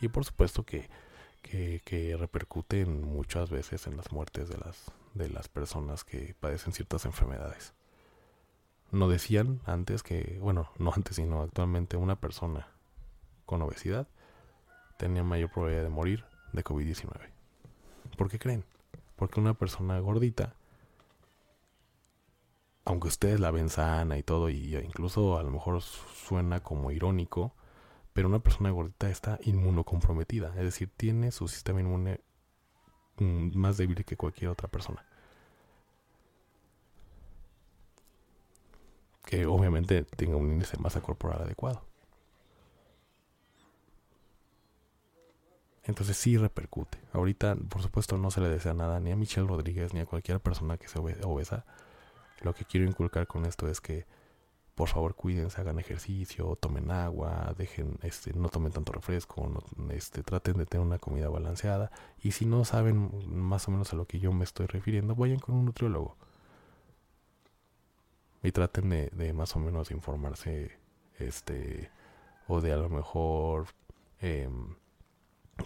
Y 0.01 0.07
por 0.07 0.25
supuesto 0.25 0.63
que, 0.63 0.89
que, 1.43 1.81
que 1.85 2.17
repercute 2.17 2.85
muchas 2.87 3.51
veces 3.51 3.85
en 3.85 3.97
las 3.97 4.11
muertes 4.11 4.49
de 4.49 4.57
las, 4.57 4.91
de 5.13 5.29
las 5.29 5.49
personas 5.49 6.03
que 6.03 6.35
padecen 6.39 6.73
ciertas 6.73 7.05
enfermedades. 7.05 7.75
No 8.91 9.07
decían 9.07 9.61
antes 9.65 10.01
que, 10.01 10.39
bueno, 10.41 10.71
no 10.79 10.91
antes, 10.91 11.17
sino 11.17 11.43
actualmente 11.43 11.95
una 11.95 12.19
persona 12.19 12.67
con 13.45 13.61
obesidad 13.61 14.07
tenía 14.97 15.23
mayor 15.23 15.51
probabilidad 15.51 15.83
de 15.83 15.89
morir 15.89 16.25
de 16.53 16.63
COVID-19. 16.63 17.11
¿Por 18.17 18.29
qué 18.29 18.39
creen? 18.39 18.65
Porque 19.15 19.39
una 19.39 19.53
persona 19.53 19.99
gordita, 19.99 20.55
aunque 22.85 23.07
ustedes 23.07 23.39
la 23.39 23.51
ven 23.51 23.69
sana 23.69 24.17
y 24.17 24.23
todo, 24.23 24.49
y 24.49 24.75
incluso 24.77 25.37
a 25.37 25.43
lo 25.43 25.51
mejor 25.51 25.81
suena 25.81 26.61
como 26.61 26.91
irónico, 26.91 27.53
pero 28.13 28.27
una 28.27 28.39
persona 28.39 28.71
gordita 28.71 29.09
está 29.09 29.39
inmunocomprometida, 29.43 30.49
es 30.57 30.63
decir, 30.63 30.89
tiene 30.97 31.31
su 31.31 31.47
sistema 31.47 31.79
inmune 31.81 32.21
mm, 33.17 33.57
más 33.57 33.77
débil 33.77 34.03
que 34.05 34.17
cualquier 34.17 34.49
otra 34.51 34.67
persona. 34.69 35.05
Que 39.25 39.45
obviamente 39.45 40.03
tenga 40.03 40.35
un 40.35 40.51
índice 40.51 40.77
de 40.77 40.83
masa 40.83 41.01
corporal 41.01 41.41
adecuado. 41.41 41.83
Entonces 45.83 46.17
sí 46.17 46.37
repercute. 46.37 46.99
Ahorita, 47.13 47.55
por 47.55 47.81
supuesto, 47.81 48.17
no 48.17 48.31
se 48.31 48.41
le 48.41 48.49
desea 48.49 48.73
nada 48.73 48.99
ni 48.99 49.11
a 49.11 49.15
Michelle 49.15 49.47
Rodríguez 49.47 49.93
ni 49.93 49.99
a 49.99 50.05
cualquier 50.05 50.39
persona 50.39 50.77
que 50.77 50.87
se 50.87 50.99
obesa. 50.99 51.65
Lo 52.41 52.53
que 52.53 52.65
quiero 52.65 52.87
inculcar 52.87 53.27
con 53.27 53.45
esto 53.45 53.67
es 53.67 53.81
que 53.81 54.05
por 54.75 54.87
favor 54.87 55.15
cuídense, 55.15 55.59
hagan 55.61 55.79
ejercicio, 55.79 56.55
tomen 56.55 56.91
agua, 56.91 57.53
dejen, 57.57 57.99
este, 58.01 58.33
no 58.33 58.49
tomen 58.49 58.71
tanto 58.71 58.91
refresco, 58.93 59.51
este, 59.91 60.23
traten 60.23 60.57
de 60.57 60.65
tener 60.65 60.85
una 60.85 60.97
comida 60.97 61.29
balanceada. 61.29 61.91
Y 62.19 62.31
si 62.31 62.45
no 62.45 62.65
saben 62.65 63.11
más 63.27 63.67
o 63.67 63.71
menos 63.71 63.93
a 63.93 63.95
lo 63.95 64.05
que 64.07 64.19
yo 64.19 64.31
me 64.31 64.43
estoy 64.43 64.65
refiriendo, 64.67 65.15
vayan 65.15 65.39
con 65.39 65.55
un 65.55 65.65
nutriólogo. 65.65 66.17
Y 68.41 68.51
traten 68.51 68.89
de, 68.89 69.09
de 69.11 69.33
más 69.33 69.55
o 69.55 69.59
menos 69.59 69.91
informarse, 69.91 70.79
este, 71.19 71.91
o 72.47 72.59
de 72.61 72.73
a 72.73 72.77
lo 72.77 72.89
mejor 72.89 73.67
eh, 74.19 74.49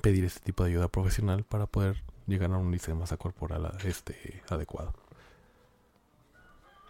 pedir 0.01 0.25
este 0.25 0.41
tipo 0.41 0.63
de 0.63 0.71
ayuda 0.71 0.89
profesional 0.89 1.43
para 1.45 1.67
poder 1.67 2.03
llegar 2.27 2.51
a 2.51 2.57
un 2.57 2.65
índice 2.65 2.93
masa 2.93 3.17
corporal 3.17 3.77
este, 3.85 4.43
adecuado. 4.49 4.93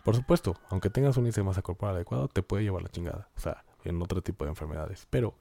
Por 0.05 0.15
supuesto, 0.15 0.55
aunque 0.69 0.91
tengas 0.91 1.17
un 1.17 1.23
índice 1.23 1.41
de 1.41 1.63
corporal 1.63 1.95
adecuado, 1.95 2.27
te 2.27 2.43
puede 2.43 2.61
llevar 2.61 2.83
la 2.83 2.89
chingada. 2.89 3.27
O 3.35 3.39
sea, 3.39 3.65
en 3.83 3.99
otro 3.99 4.21
tipo 4.21 4.45
de 4.45 4.51
enfermedades. 4.51 5.07
Pero, 5.09 5.33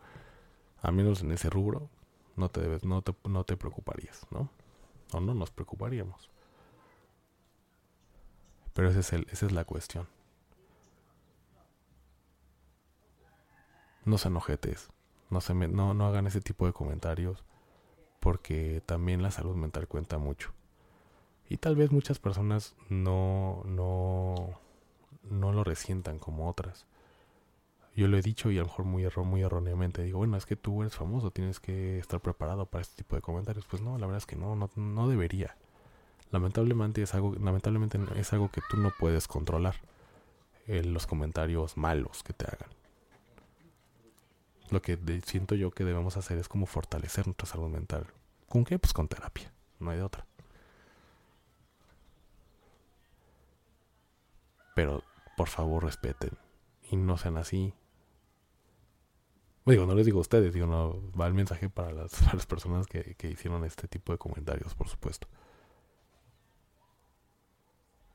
al 0.81 0.95
menos 0.95 1.21
en 1.21 1.33
ese 1.33 1.51
rubro, 1.51 1.91
no 2.35 2.49
te 2.49 2.63
debes, 2.63 2.83
no 2.83 3.03
te, 3.03 3.15
no 3.29 3.45
te 3.45 3.59
preocuparías, 3.59 4.27
¿no? 4.31 4.49
O 5.13 5.21
no 5.21 5.35
nos 5.35 5.51
preocuparíamos. 5.51 6.31
Pero 8.73 8.89
es 8.89 9.13
el, 9.13 9.27
esa 9.31 9.45
es 9.45 9.53
la 9.53 9.67
cuestión. 9.67 10.09
No 14.07 14.17
se 14.17 14.29
enojetes. 14.29 14.89
No, 15.29 15.43
se 15.43 15.53
no, 15.53 15.93
no 15.93 16.07
hagan 16.07 16.27
ese 16.27 16.41
tipo 16.41 16.65
de 16.65 16.73
comentarios 16.73 17.45
porque 18.19 18.83
también 18.87 19.23
la 19.23 19.31
salud 19.31 19.57
mental 19.57 19.89
cuenta 19.89 20.17
mucho. 20.17 20.55
Y 21.49 21.59
tal 21.59 21.77
vez 21.77 21.93
muchas 21.93 22.19
personas 22.19 22.75
no, 22.89 23.63
no, 23.67 24.59
no 25.31 25.53
lo 25.53 25.65
resientan 25.65 26.19
como 26.19 26.49
otras. 26.49 26.87
Yo 27.97 28.09
lo 28.09 28.17
he 28.17 28.23
dicho 28.23 28.51
y 28.51 28.59
a 28.59 28.63
lo 28.63 28.67
mejor 28.67 28.85
muy, 28.87 29.07
muy 29.25 29.43
erróneamente 29.43 30.03
digo, 30.03 30.19
bueno, 30.19 30.37
es 30.37 30.47
que 30.47 30.57
tú 30.57 30.83
eres 30.83 30.97
famoso, 30.97 31.31
tienes 31.31 31.61
que 31.61 31.99
estar 31.99 32.21
preparado 32.21 32.67
para 32.67 32.83
este 32.83 32.97
tipo 32.97 33.15
de 33.15 33.23
comentarios. 33.23 33.67
Pues 33.67 33.83
no, 33.83 33.99
la 33.99 34.07
verdad 34.07 34.19
es 34.19 34.27
que 34.27 34.37
no, 34.37 34.57
no, 34.75 35.09
debería. 35.09 35.57
Lamentablemente 36.33 37.03
es 37.03 37.15
algo, 37.15 37.35
lamentablemente 37.35 37.99
es 38.17 38.33
algo 38.33 38.51
que 38.51 38.63
tú 38.69 38.79
no 38.79 38.93
puedes 38.99 39.29
controlar. 39.29 39.77
Eh, 40.67 40.83
los 40.83 41.07
comentarios 41.07 41.77
malos 41.77 42.23
que 42.23 42.33
te 42.33 42.47
hagan. 42.47 42.71
lo 44.71 44.81
que 44.81 44.99
siento 45.27 45.55
yo 45.55 45.71
que 45.71 45.85
debemos 45.85 46.17
hacer 46.17 46.39
es 46.39 46.49
como 46.49 46.65
fortalecer 46.67 47.27
nuestra 47.27 47.47
salud 47.47 47.69
mental. 47.69 48.07
¿Con 48.49 48.65
qué? 48.65 48.79
Pues 48.79 48.93
con 48.93 49.07
terapia, 49.07 49.53
no 49.79 49.91
hay 49.91 49.99
de 49.99 50.03
otra. 50.03 50.27
Pero 54.75 55.03
por 55.37 55.49
favor 55.49 55.85
respeten 55.85 56.31
y 56.91 56.97
no 56.97 57.17
sean 57.17 57.37
así. 57.37 57.75
Digo, 59.67 59.87
no 59.87 59.95
les 59.95 60.05
digo 60.05 60.19
a 60.19 60.23
ustedes, 60.23 60.53
digo, 60.53 60.67
va 61.19 61.27
el 61.27 61.35
mensaje 61.35 61.69
para 61.71 61.93
las, 61.93 62.47
personas 62.47 62.87
que, 62.87 63.15
que 63.15 63.31
hicieron 63.31 63.65
este 63.65 63.89
tipo 63.89 64.13
de 64.13 64.19
comentarios, 64.19 64.75
por 64.75 64.89
supuesto. 64.89 65.29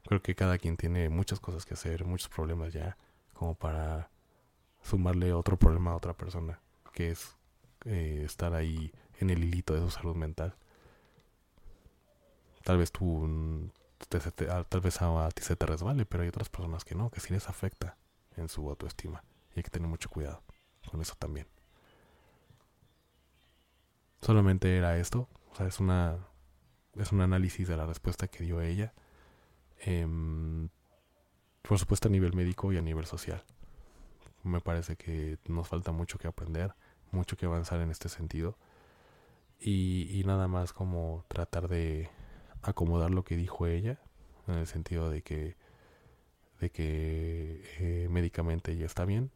Creo 0.03 0.21
que 0.21 0.35
cada 0.35 0.57
quien 0.57 0.77
tiene 0.77 1.09
muchas 1.09 1.39
cosas 1.39 1.65
que 1.65 1.73
hacer, 1.75 2.05
muchos 2.05 2.29
problemas 2.29 2.73
ya, 2.73 2.97
como 3.33 3.55
para 3.55 4.09
sumarle 4.81 5.33
otro 5.33 5.57
problema 5.57 5.91
a 5.91 5.95
otra 5.95 6.13
persona, 6.13 6.59
que 6.93 7.11
es 7.11 7.35
eh, 7.85 8.23
estar 8.25 8.53
ahí 8.53 8.91
en 9.19 9.29
el 9.29 9.43
hilito 9.43 9.73
de 9.73 9.81
su 9.81 9.91
salud 9.91 10.15
mental. 10.15 10.55
Tal 12.63 12.77
vez 12.77 12.91
tú, 12.91 13.71
mm, 13.99 14.49
ah, 14.49 14.63
tal 14.67 14.81
vez 14.81 15.01
a, 15.01 15.29
ti 15.31 15.43
se 15.43 15.55
te 15.55 15.65
resbale, 15.65 16.05
pero 16.05 16.23
hay 16.23 16.29
otras 16.29 16.49
personas 16.49 16.83
que 16.83 16.95
no, 16.95 17.09
que 17.09 17.19
sí 17.19 17.33
les 17.33 17.49
afecta 17.49 17.97
en 18.35 18.49
su 18.49 18.69
autoestima. 18.69 19.23
Y 19.55 19.59
hay 19.59 19.63
que 19.63 19.69
tener 19.69 19.87
mucho 19.89 20.09
cuidado 20.09 20.43
con 20.89 21.01
eso 21.01 21.15
también. 21.17 21.47
Solamente 24.21 24.77
era 24.77 24.97
esto, 24.97 25.29
o 25.51 25.55
sea, 25.55 25.67
es 25.67 25.79
una 25.79 26.17
es 26.95 27.11
un 27.11 27.21
análisis 27.21 27.67
de 27.67 27.77
la 27.77 27.85
respuesta 27.85 28.27
que 28.27 28.43
dio 28.43 28.61
ella. 28.61 28.93
Em, 29.79 30.69
por 31.61 31.79
supuesto 31.79 32.09
a 32.09 32.11
nivel 32.11 32.33
médico 32.33 32.73
y 32.73 32.77
a 32.77 32.81
nivel 32.81 33.05
social 33.05 33.43
me 34.43 34.61
parece 34.61 34.95
que 34.95 35.37
nos 35.47 35.67
falta 35.67 35.91
mucho 35.91 36.17
que 36.17 36.27
aprender, 36.27 36.73
mucho 37.11 37.37
que 37.37 37.45
avanzar 37.45 37.81
en 37.81 37.91
este 37.91 38.09
sentido. 38.09 38.57
Y, 39.59 40.21
nada 40.25 40.47
más 40.47 40.71
como 40.71 41.25
tratar 41.27 41.67
de 41.67 42.09
acomodar 42.61 43.11
lo 43.11 43.23
que 43.23 43.35
dijo 43.37 43.67
ella, 43.67 43.99
en 44.47 44.55
el 44.55 44.67
sentido 44.67 45.09
de 45.09 45.21
que, 45.21 45.55
de 46.59 46.69
que 46.71 47.63
eh, 47.79 48.07
médicamente 48.09 48.71
ella 48.71 48.85
está 48.85 49.05
bien. 49.05 49.31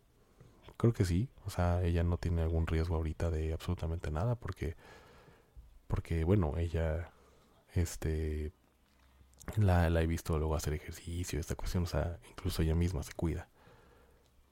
Creo 0.77 0.93
que 0.93 1.05
sí, 1.05 1.29
o 1.45 1.49
sea, 1.49 1.83
ella 1.83 2.03
no 2.03 2.17
tiene 2.17 2.41
algún 2.41 2.67
riesgo 2.67 2.95
ahorita 2.95 3.29
de 3.29 3.53
absolutamente 3.53 4.11
nada, 4.11 4.35
porque, 4.35 4.75
porque 5.87 6.23
bueno, 6.23 6.57
ella, 6.57 7.11
este, 7.73 8.51
la, 9.57 9.89
la 9.89 10.01
he 10.01 10.07
visto 10.07 10.37
luego 10.37 10.55
hacer 10.55 10.73
ejercicio, 10.73 11.39
esta 11.39 11.55
cuestión, 11.55 11.83
o 11.83 11.87
sea, 11.87 12.19
incluso 12.29 12.61
ella 12.63 12.75
misma 12.75 13.03
se 13.03 13.13
cuida. 13.13 13.49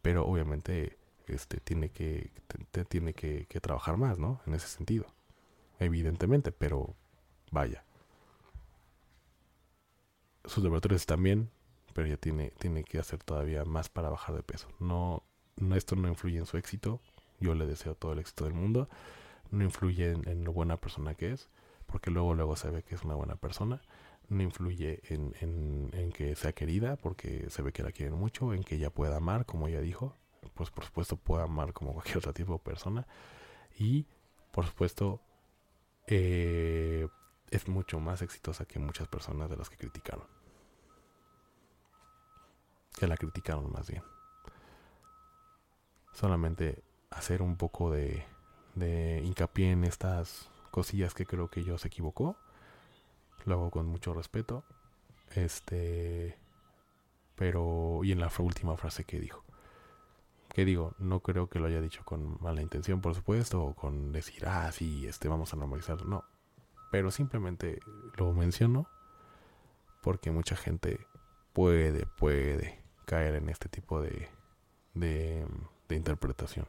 Pero 0.02 0.26
obviamente 0.26 0.98
este 1.28 1.60
tiene 1.60 1.90
que 1.90 2.32
tiene 2.90 3.14
que, 3.14 3.46
trabajar 3.62 3.98
más 3.98 4.18
no 4.18 4.42
en 4.46 4.54
ese 4.54 4.68
sentido 4.68 5.06
evidentemente 5.80 6.52
pero 6.52 6.96
vaya 7.52 7.84
sus 10.46 10.64
laboratorios 10.64 11.02
están 11.02 11.22
bien 11.24 11.50
pero 11.94 12.08
ya 12.08 12.18
tiene 12.18 12.52
tiene 12.52 12.84
que 12.84 13.00
hacer 13.00 13.24
todavía 13.24 13.66
más 13.66 13.90
para 13.90 14.10
bajar 14.10 14.36
de 14.36 14.44
peso. 14.44 14.68
No, 14.80 15.24
no 15.58 15.76
esto 15.76 15.96
no 15.96 16.08
influye 16.08 16.38
en 16.38 16.46
su 16.46 16.58
éxito. 16.58 17.02
Yo 17.40 17.56
le 17.56 17.66
deseo 17.66 17.96
todo 17.96 18.14
el 18.14 18.20
éxito 18.20 18.46
del 18.46 18.54
mundo. 18.54 18.90
No 19.50 19.64
influye 19.64 20.12
en, 20.12 20.44
lo 20.44 20.54
buena 20.54 20.78
persona 20.78 21.16
que 21.16 21.32
es 21.32 21.50
porque 21.86 22.10
luego 22.10 22.34
luego 22.34 22.56
se 22.56 22.70
ve 22.70 22.84
que 22.84 22.96
es 22.96 23.04
una 23.04 23.16
buena 23.16 23.36
persona. 23.36 23.82
No 24.30 24.44
influye 24.44 25.02
en, 25.10 25.34
en, 25.42 26.12
que 26.14 26.36
sea 26.38 26.54
querida, 26.54 26.96
porque 26.96 27.50
se 27.50 27.62
ve 27.62 27.74
que 27.74 27.84
la 27.84 27.92
quieren 27.92 28.16
mucho, 28.16 28.54
en 28.54 28.64
que 28.64 28.76
ella 28.76 28.90
pueda 28.90 29.18
amar, 29.18 29.46
como 29.46 29.68
ella 29.68 29.82
dijo, 29.82 30.16
pues 30.54 30.70
por 30.70 30.86
supuesto 30.86 31.18
puede 31.18 31.44
amar 31.44 31.74
como 31.74 31.92
cualquier 31.92 32.20
otro 32.20 32.32
tipo 32.32 32.54
de 32.54 32.60
persona, 32.60 33.08
y 33.78 34.06
por 34.54 34.66
supuesto 34.66 35.20
eh, 36.08 37.10
es 37.52 37.68
mucho 37.68 38.00
más 38.00 38.22
exitosa 38.22 38.66
que 38.66 38.80
muchas 38.80 39.08
personas 39.08 39.50
de 39.50 39.58
las 39.58 39.70
que 39.70 39.78
criticaron. 39.78 40.26
Que 42.98 43.08
la 43.08 43.18
criticaron 43.18 43.72
más 43.72 43.88
bien. 43.90 44.04
Solamente 46.14 46.84
hacer 47.10 47.42
un 47.42 47.56
poco 47.56 47.92
de, 47.92 48.26
de 48.76 49.22
hincapié 49.24 49.72
en 49.72 49.84
estas 49.84 50.50
cosillas 50.72 51.14
que 51.14 51.26
creo 51.26 51.50
que 51.50 51.60
ella 51.60 51.78
se 51.78 51.88
equivocó 51.88 52.38
lo 53.46 53.56
hago 53.56 53.72
con 53.72 53.86
mucho 53.88 54.14
respeto. 54.14 54.64
Este. 55.34 56.38
Pero. 57.36 58.02
Y 58.04 58.12
en 58.12 58.20
la 58.20 58.32
última 58.40 58.78
frase 58.78 59.04
que 59.04 59.20
dijo. 59.20 59.44
Que 60.54 60.66
digo, 60.66 60.96
no 61.00 61.22
creo 61.22 61.48
que 61.50 61.60
lo 61.60 61.68
haya 61.68 61.80
dicho 61.80 62.04
con 62.04 62.38
mala 62.42 62.62
intención, 62.62 63.00
por 63.00 63.16
supuesto, 63.16 63.64
o 63.64 63.74
con 63.74 64.12
decir, 64.12 64.46
ah, 64.46 64.70
sí, 64.74 65.08
este, 65.08 65.30
vamos 65.30 65.54
a 65.54 65.58
normalizarlo. 65.58 66.06
No. 66.06 66.26
Pero 66.92 67.10
simplemente 67.10 67.80
lo 68.18 68.34
menciono 68.34 68.88
porque 70.02 70.32
mucha 70.32 70.56
gente 70.56 71.08
puede, 71.54 72.06
puede 72.06 72.80
caer 73.06 73.36
en 73.36 73.50
este 73.50 73.70
tipo 73.70 74.02
de, 74.02 74.30
de, 74.94 75.46
interpretación. 75.90 76.68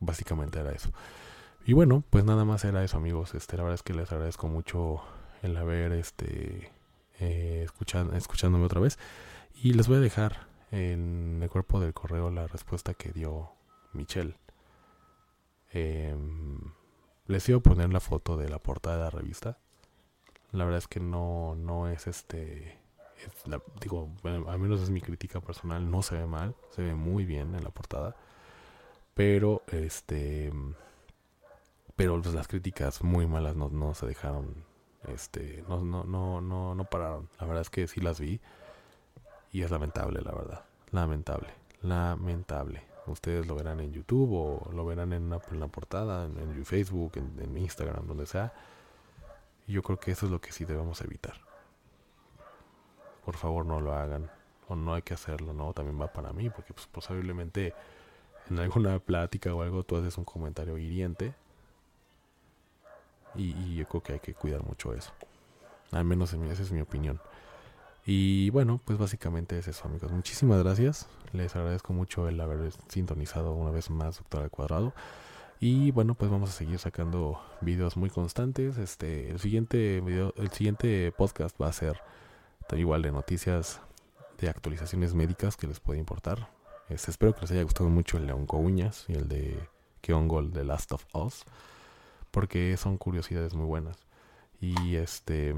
Básicamente 0.00 0.60
era 0.60 0.72
eso. 0.72 0.90
Y 1.64 1.72
bueno, 1.74 2.02
pues 2.08 2.24
nada 2.24 2.44
más 2.44 2.64
era 2.64 2.82
eso, 2.84 2.96
amigos. 2.96 3.34
Este, 3.34 3.56
la 3.56 3.64
verdad 3.64 3.74
es 3.74 3.82
que 3.82 3.92
les 3.92 4.10
agradezco 4.10 4.48
mucho 4.48 5.02
el 5.42 5.56
haber 5.56 5.92
este 5.92 6.72
eh, 7.20 7.66
escuchándome 7.66 8.64
otra 8.64 8.80
vez. 8.80 8.98
Y 9.54 9.74
les 9.74 9.88
voy 9.88 9.98
a 9.98 10.00
dejar 10.00 10.46
en 10.70 11.40
el 11.42 11.50
cuerpo 11.50 11.80
del 11.80 11.92
correo 11.92 12.30
la 12.30 12.46
respuesta 12.46 12.94
que 12.94 13.10
dio 13.10 13.50
Michelle. 13.92 14.36
Em, 15.72 16.72
les 17.26 17.48
iba 17.48 17.58
a 17.58 17.62
poner 17.62 17.92
la 17.92 18.00
foto 18.00 18.36
de 18.36 18.48
la 18.48 18.58
portada 18.58 18.96
de 18.96 19.04
la 19.04 19.10
revista. 19.10 19.58
La 20.52 20.64
verdad 20.64 20.78
es 20.78 20.88
que 20.88 21.00
no, 21.00 21.54
no 21.56 21.88
es 21.88 22.06
este. 22.06 22.78
digo, 23.80 24.10
bueno, 24.22 24.50
al 24.50 24.58
menos 24.58 24.80
es 24.80 24.90
mi 24.90 25.00
crítica 25.00 25.40
personal. 25.40 25.90
No 25.90 26.02
se 26.02 26.16
ve 26.16 26.26
mal, 26.26 26.54
se 26.70 26.82
ve 26.82 26.94
muy 26.94 27.24
bien 27.24 27.54
en 27.54 27.64
la 27.64 27.70
portada. 27.70 28.16
Pero 29.14 29.62
este 29.68 30.52
pero 31.98 32.22
pues, 32.22 32.32
las 32.32 32.46
críticas 32.46 33.02
muy 33.02 33.26
malas 33.26 33.56
no, 33.56 33.70
no 33.70 33.92
se 33.92 34.06
dejaron, 34.06 34.54
este, 35.08 35.64
no, 35.68 35.80
no, 35.80 36.04
no, 36.04 36.40
no, 36.40 36.76
no 36.76 36.84
pararon. 36.84 37.28
La 37.40 37.46
verdad 37.46 37.62
es 37.62 37.70
que 37.70 37.88
sí 37.88 38.00
las 38.00 38.20
vi 38.20 38.40
y 39.50 39.62
es 39.62 39.72
lamentable, 39.72 40.20
la 40.22 40.30
verdad, 40.30 40.64
lamentable, 40.92 41.48
lamentable. 41.82 42.84
Ustedes 43.08 43.46
lo 43.46 43.54
verán 43.54 43.80
en 43.80 43.92
YouTube 43.92 44.32
o 44.32 44.72
lo 44.72 44.84
verán 44.84 45.12
en, 45.12 45.24
una, 45.24 45.40
en 45.50 45.60
la 45.60 45.68
portada, 45.68 46.24
en, 46.24 46.64
Facebook, 46.64 47.12
en, 47.16 47.56
Instagram, 47.56 48.06
donde 48.06 48.26
sea. 48.26 48.52
Y 49.66 49.72
yo 49.72 49.82
creo 49.82 49.98
que 49.98 50.12
eso 50.12 50.26
es 50.26 50.32
lo 50.32 50.40
que 50.40 50.52
sí 50.52 50.64
debemos 50.64 51.00
evitar. 51.00 51.34
Por 53.24 53.36
favor, 53.36 53.66
no 53.66 53.80
lo 53.80 53.94
hagan. 53.94 54.30
O 54.68 54.76
no 54.76 54.94
hay 54.94 55.02
que 55.02 55.14
hacerlo, 55.14 55.52
¿no? 55.52 55.72
También 55.72 56.00
va 56.00 56.12
para 56.12 56.32
mí, 56.32 56.50
porque 56.50 56.74
pues, 56.74 56.86
posiblemente 56.86 57.74
en 58.50 58.58
alguna 58.58 58.98
plática 58.98 59.54
o 59.54 59.62
algo 59.62 59.82
tú 59.82 59.96
haces 59.96 60.16
un 60.18 60.24
comentario 60.24 60.76
hiriente 60.78 61.34
y, 63.34 63.76
yo 63.76 63.86
creo 63.86 64.02
que 64.02 64.12
hay 64.14 64.20
que 64.20 64.34
cuidar 64.34 64.62
mucho 64.62 64.92
eso. 64.94 65.12
Al 65.92 66.04
menos 66.04 66.32
esa 66.32 66.62
es 66.62 66.72
mi 66.72 66.80
opinión. 66.80 67.20
Y 68.10 68.48
bueno, 68.48 68.80
pues 68.86 68.98
básicamente 68.98 69.58
es 69.58 69.68
eso, 69.68 69.86
amigos. 69.86 70.10
Muchísimas 70.10 70.62
gracias. 70.62 71.06
Les 71.34 71.54
agradezco 71.54 71.92
mucho 71.92 72.26
el 72.26 72.40
haber 72.40 72.72
sintonizado 72.88 73.52
una 73.52 73.70
vez 73.70 73.90
más 73.90 74.16
Doctor 74.16 74.44
al 74.44 74.50
Cuadrado. 74.50 74.94
Y 75.60 75.90
bueno, 75.90 76.14
pues 76.14 76.30
vamos 76.30 76.48
a 76.48 76.52
seguir 76.54 76.78
sacando 76.78 77.38
videos 77.60 77.98
muy 77.98 78.08
constantes. 78.08 78.78
Este, 78.78 79.28
el 79.30 79.40
siguiente 79.40 80.00
video, 80.00 80.32
el 80.38 80.50
siguiente 80.52 81.12
podcast 81.12 81.60
va 81.60 81.68
a 81.68 81.72
ser 81.74 82.00
igual 82.74 83.02
de 83.02 83.12
noticias 83.12 83.82
de 84.38 84.48
actualizaciones 84.48 85.12
médicas 85.12 85.58
que 85.58 85.66
les 85.66 85.78
puede 85.78 85.98
importar. 85.98 86.48
Este, 86.88 87.10
espero 87.10 87.34
que 87.34 87.42
les 87.42 87.50
haya 87.50 87.62
gustado 87.62 87.90
mucho 87.90 88.16
el 88.16 88.26
de 88.26 88.32
Uñas 88.32 89.04
y 89.08 89.16
el 89.16 89.28
de 89.28 89.68
Keongol 90.00 90.50
The 90.50 90.64
Last 90.64 90.92
of 90.92 91.04
Us 91.12 91.44
porque 92.30 92.74
son 92.78 92.96
curiosidades 92.96 93.52
muy 93.52 93.66
buenas. 93.66 93.98
Y 94.62 94.96
este 94.96 95.54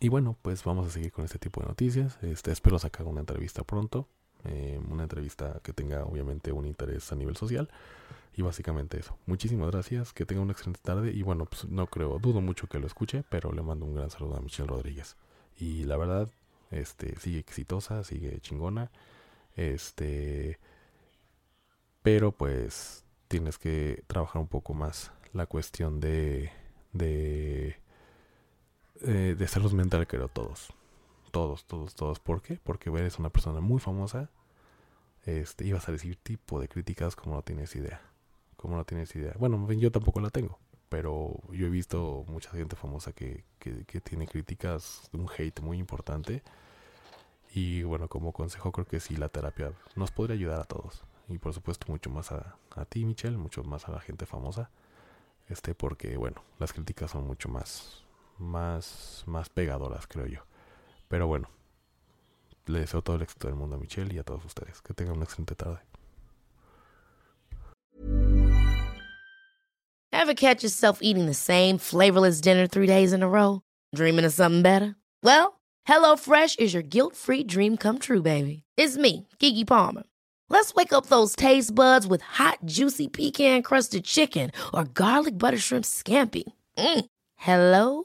y 0.00 0.08
bueno, 0.08 0.36
pues 0.42 0.64
vamos 0.64 0.86
a 0.86 0.90
seguir 0.90 1.12
con 1.12 1.24
este 1.24 1.38
tipo 1.38 1.60
de 1.60 1.68
noticias. 1.68 2.18
Este, 2.22 2.52
espero 2.52 2.78
sacar 2.78 3.06
una 3.06 3.20
entrevista 3.20 3.64
pronto, 3.64 4.08
eh, 4.44 4.80
una 4.90 5.04
entrevista 5.04 5.60
que 5.62 5.72
tenga 5.72 6.04
obviamente 6.04 6.52
un 6.52 6.66
interés 6.66 7.10
a 7.12 7.16
nivel 7.16 7.36
social. 7.36 7.68
Y 8.36 8.42
básicamente 8.42 9.00
eso. 9.00 9.16
Muchísimas 9.26 9.70
gracias, 9.70 10.12
que 10.12 10.24
tenga 10.24 10.42
una 10.42 10.52
excelente 10.52 10.80
tarde. 10.82 11.10
Y 11.12 11.22
bueno, 11.22 11.46
pues 11.46 11.64
no 11.64 11.88
creo, 11.88 12.18
dudo 12.20 12.40
mucho 12.40 12.68
que 12.68 12.78
lo 12.78 12.86
escuche, 12.86 13.24
pero 13.28 13.52
le 13.52 13.62
mando 13.62 13.84
un 13.84 13.96
gran 13.96 14.10
saludo 14.10 14.36
a 14.36 14.40
Michelle 14.40 14.68
Rodríguez. 14.68 15.16
Y 15.58 15.84
la 15.84 15.96
verdad, 15.96 16.30
este, 16.70 17.18
sigue 17.18 17.40
exitosa, 17.40 18.04
sigue 18.04 18.40
chingona. 18.40 18.92
Este, 19.56 20.60
pero 22.02 22.30
pues 22.30 23.04
tienes 23.26 23.58
que 23.58 24.04
trabajar 24.06 24.40
un 24.40 24.48
poco 24.48 24.72
más 24.72 25.10
la 25.32 25.46
cuestión 25.46 25.98
de 25.98 26.52
de 26.92 27.76
eh, 29.02 29.36
de 29.38 29.48
salud 29.48 29.72
mental 29.72 30.06
creo 30.06 30.28
todos 30.28 30.72
todos 31.30 31.64
todos 31.66 31.94
todos 31.94 32.18
¿por 32.20 32.42
qué? 32.42 32.58
porque 32.62 32.90
eres 32.90 33.18
una 33.18 33.30
persona 33.30 33.60
muy 33.60 33.80
famosa 33.80 34.30
este, 35.28 35.66
ibas 35.66 35.86
a 35.86 35.92
recibir 35.92 36.16
tipo 36.16 36.58
de 36.58 36.68
críticas 36.68 37.14
como 37.14 37.36
no 37.36 37.42
tienes 37.42 37.76
idea. 37.76 38.00
Como 38.56 38.76
no 38.76 38.84
tienes 38.84 39.14
idea. 39.14 39.34
Bueno, 39.38 39.70
yo 39.72 39.92
tampoco 39.92 40.20
la 40.20 40.30
tengo, 40.30 40.58
pero 40.88 41.38
yo 41.52 41.66
he 41.66 41.70
visto 41.70 42.24
mucha 42.28 42.50
gente 42.50 42.76
famosa 42.76 43.12
que, 43.12 43.44
que, 43.58 43.84
que 43.84 44.00
tiene 44.00 44.26
críticas, 44.26 45.10
un 45.12 45.28
hate 45.28 45.60
muy 45.60 45.78
importante. 45.78 46.42
Y 47.52 47.82
bueno, 47.82 48.08
como 48.08 48.32
consejo 48.32 48.72
creo 48.72 48.86
que 48.86 49.00
sí, 49.00 49.16
la 49.16 49.28
terapia 49.28 49.72
nos 49.96 50.10
podría 50.10 50.34
ayudar 50.34 50.60
a 50.60 50.64
todos. 50.64 51.04
Y 51.28 51.36
por 51.36 51.52
supuesto 51.52 51.86
mucho 51.88 52.08
más 52.08 52.32
a, 52.32 52.56
a 52.74 52.86
ti, 52.86 53.04
Michelle, 53.04 53.36
mucho 53.36 53.62
más 53.64 53.86
a 53.86 53.92
la 53.92 54.00
gente 54.00 54.24
famosa. 54.24 54.70
Este, 55.48 55.74
porque 55.74 56.16
bueno, 56.16 56.42
las 56.58 56.72
críticas 56.72 57.10
son 57.10 57.26
mucho 57.26 57.50
más, 57.50 58.02
más, 58.38 59.22
más 59.26 59.48
pegadoras, 59.48 60.06
creo 60.06 60.26
yo. 60.26 60.40
Pero 61.08 61.26
bueno, 61.26 61.48
le 62.66 62.80
deseo 62.80 63.02
todo 63.02 63.16
el 63.16 63.22
éxito 63.22 63.48
del 63.48 63.56
mundo 63.56 63.76
a 63.76 63.78
Michelle 63.78 64.14
y 64.14 64.18
a 64.18 64.24
todos 64.24 64.44
ustedes. 64.44 64.80
Que 64.82 64.94
tengan 64.94 65.16
una 65.16 65.24
excelente 65.24 65.54
tarde. 65.54 65.80
Ever 70.12 70.34
catch 70.34 70.62
yourself 70.62 70.98
eating 71.00 71.26
the 71.26 71.34
same 71.34 71.78
flavorless 71.78 72.40
dinner 72.40 72.66
three 72.66 72.86
days 72.86 73.12
in 73.12 73.22
a 73.22 73.28
row? 73.28 73.62
Dreaming 73.94 74.24
of 74.24 74.32
something 74.32 74.62
better? 74.62 74.96
Well, 75.22 75.60
HelloFresh 75.88 76.58
is 76.58 76.74
your 76.74 76.82
guilt-free 76.82 77.44
dream 77.44 77.76
come 77.76 77.98
true, 77.98 78.22
baby. 78.22 78.64
It's 78.76 78.96
me, 78.96 79.28
Kiki 79.38 79.64
Palmer. 79.64 80.02
Let's 80.50 80.74
wake 80.74 80.92
up 80.92 81.06
those 81.06 81.36
taste 81.36 81.74
buds 81.74 82.06
with 82.06 82.22
hot, 82.22 82.58
juicy 82.64 83.08
pecan-crusted 83.08 84.04
chicken 84.04 84.50
or 84.72 84.84
garlic 84.84 85.38
butter 85.38 85.58
shrimp 85.58 85.84
scampi. 85.84 86.44
Mm. 86.76 87.04
Hello 87.36 88.04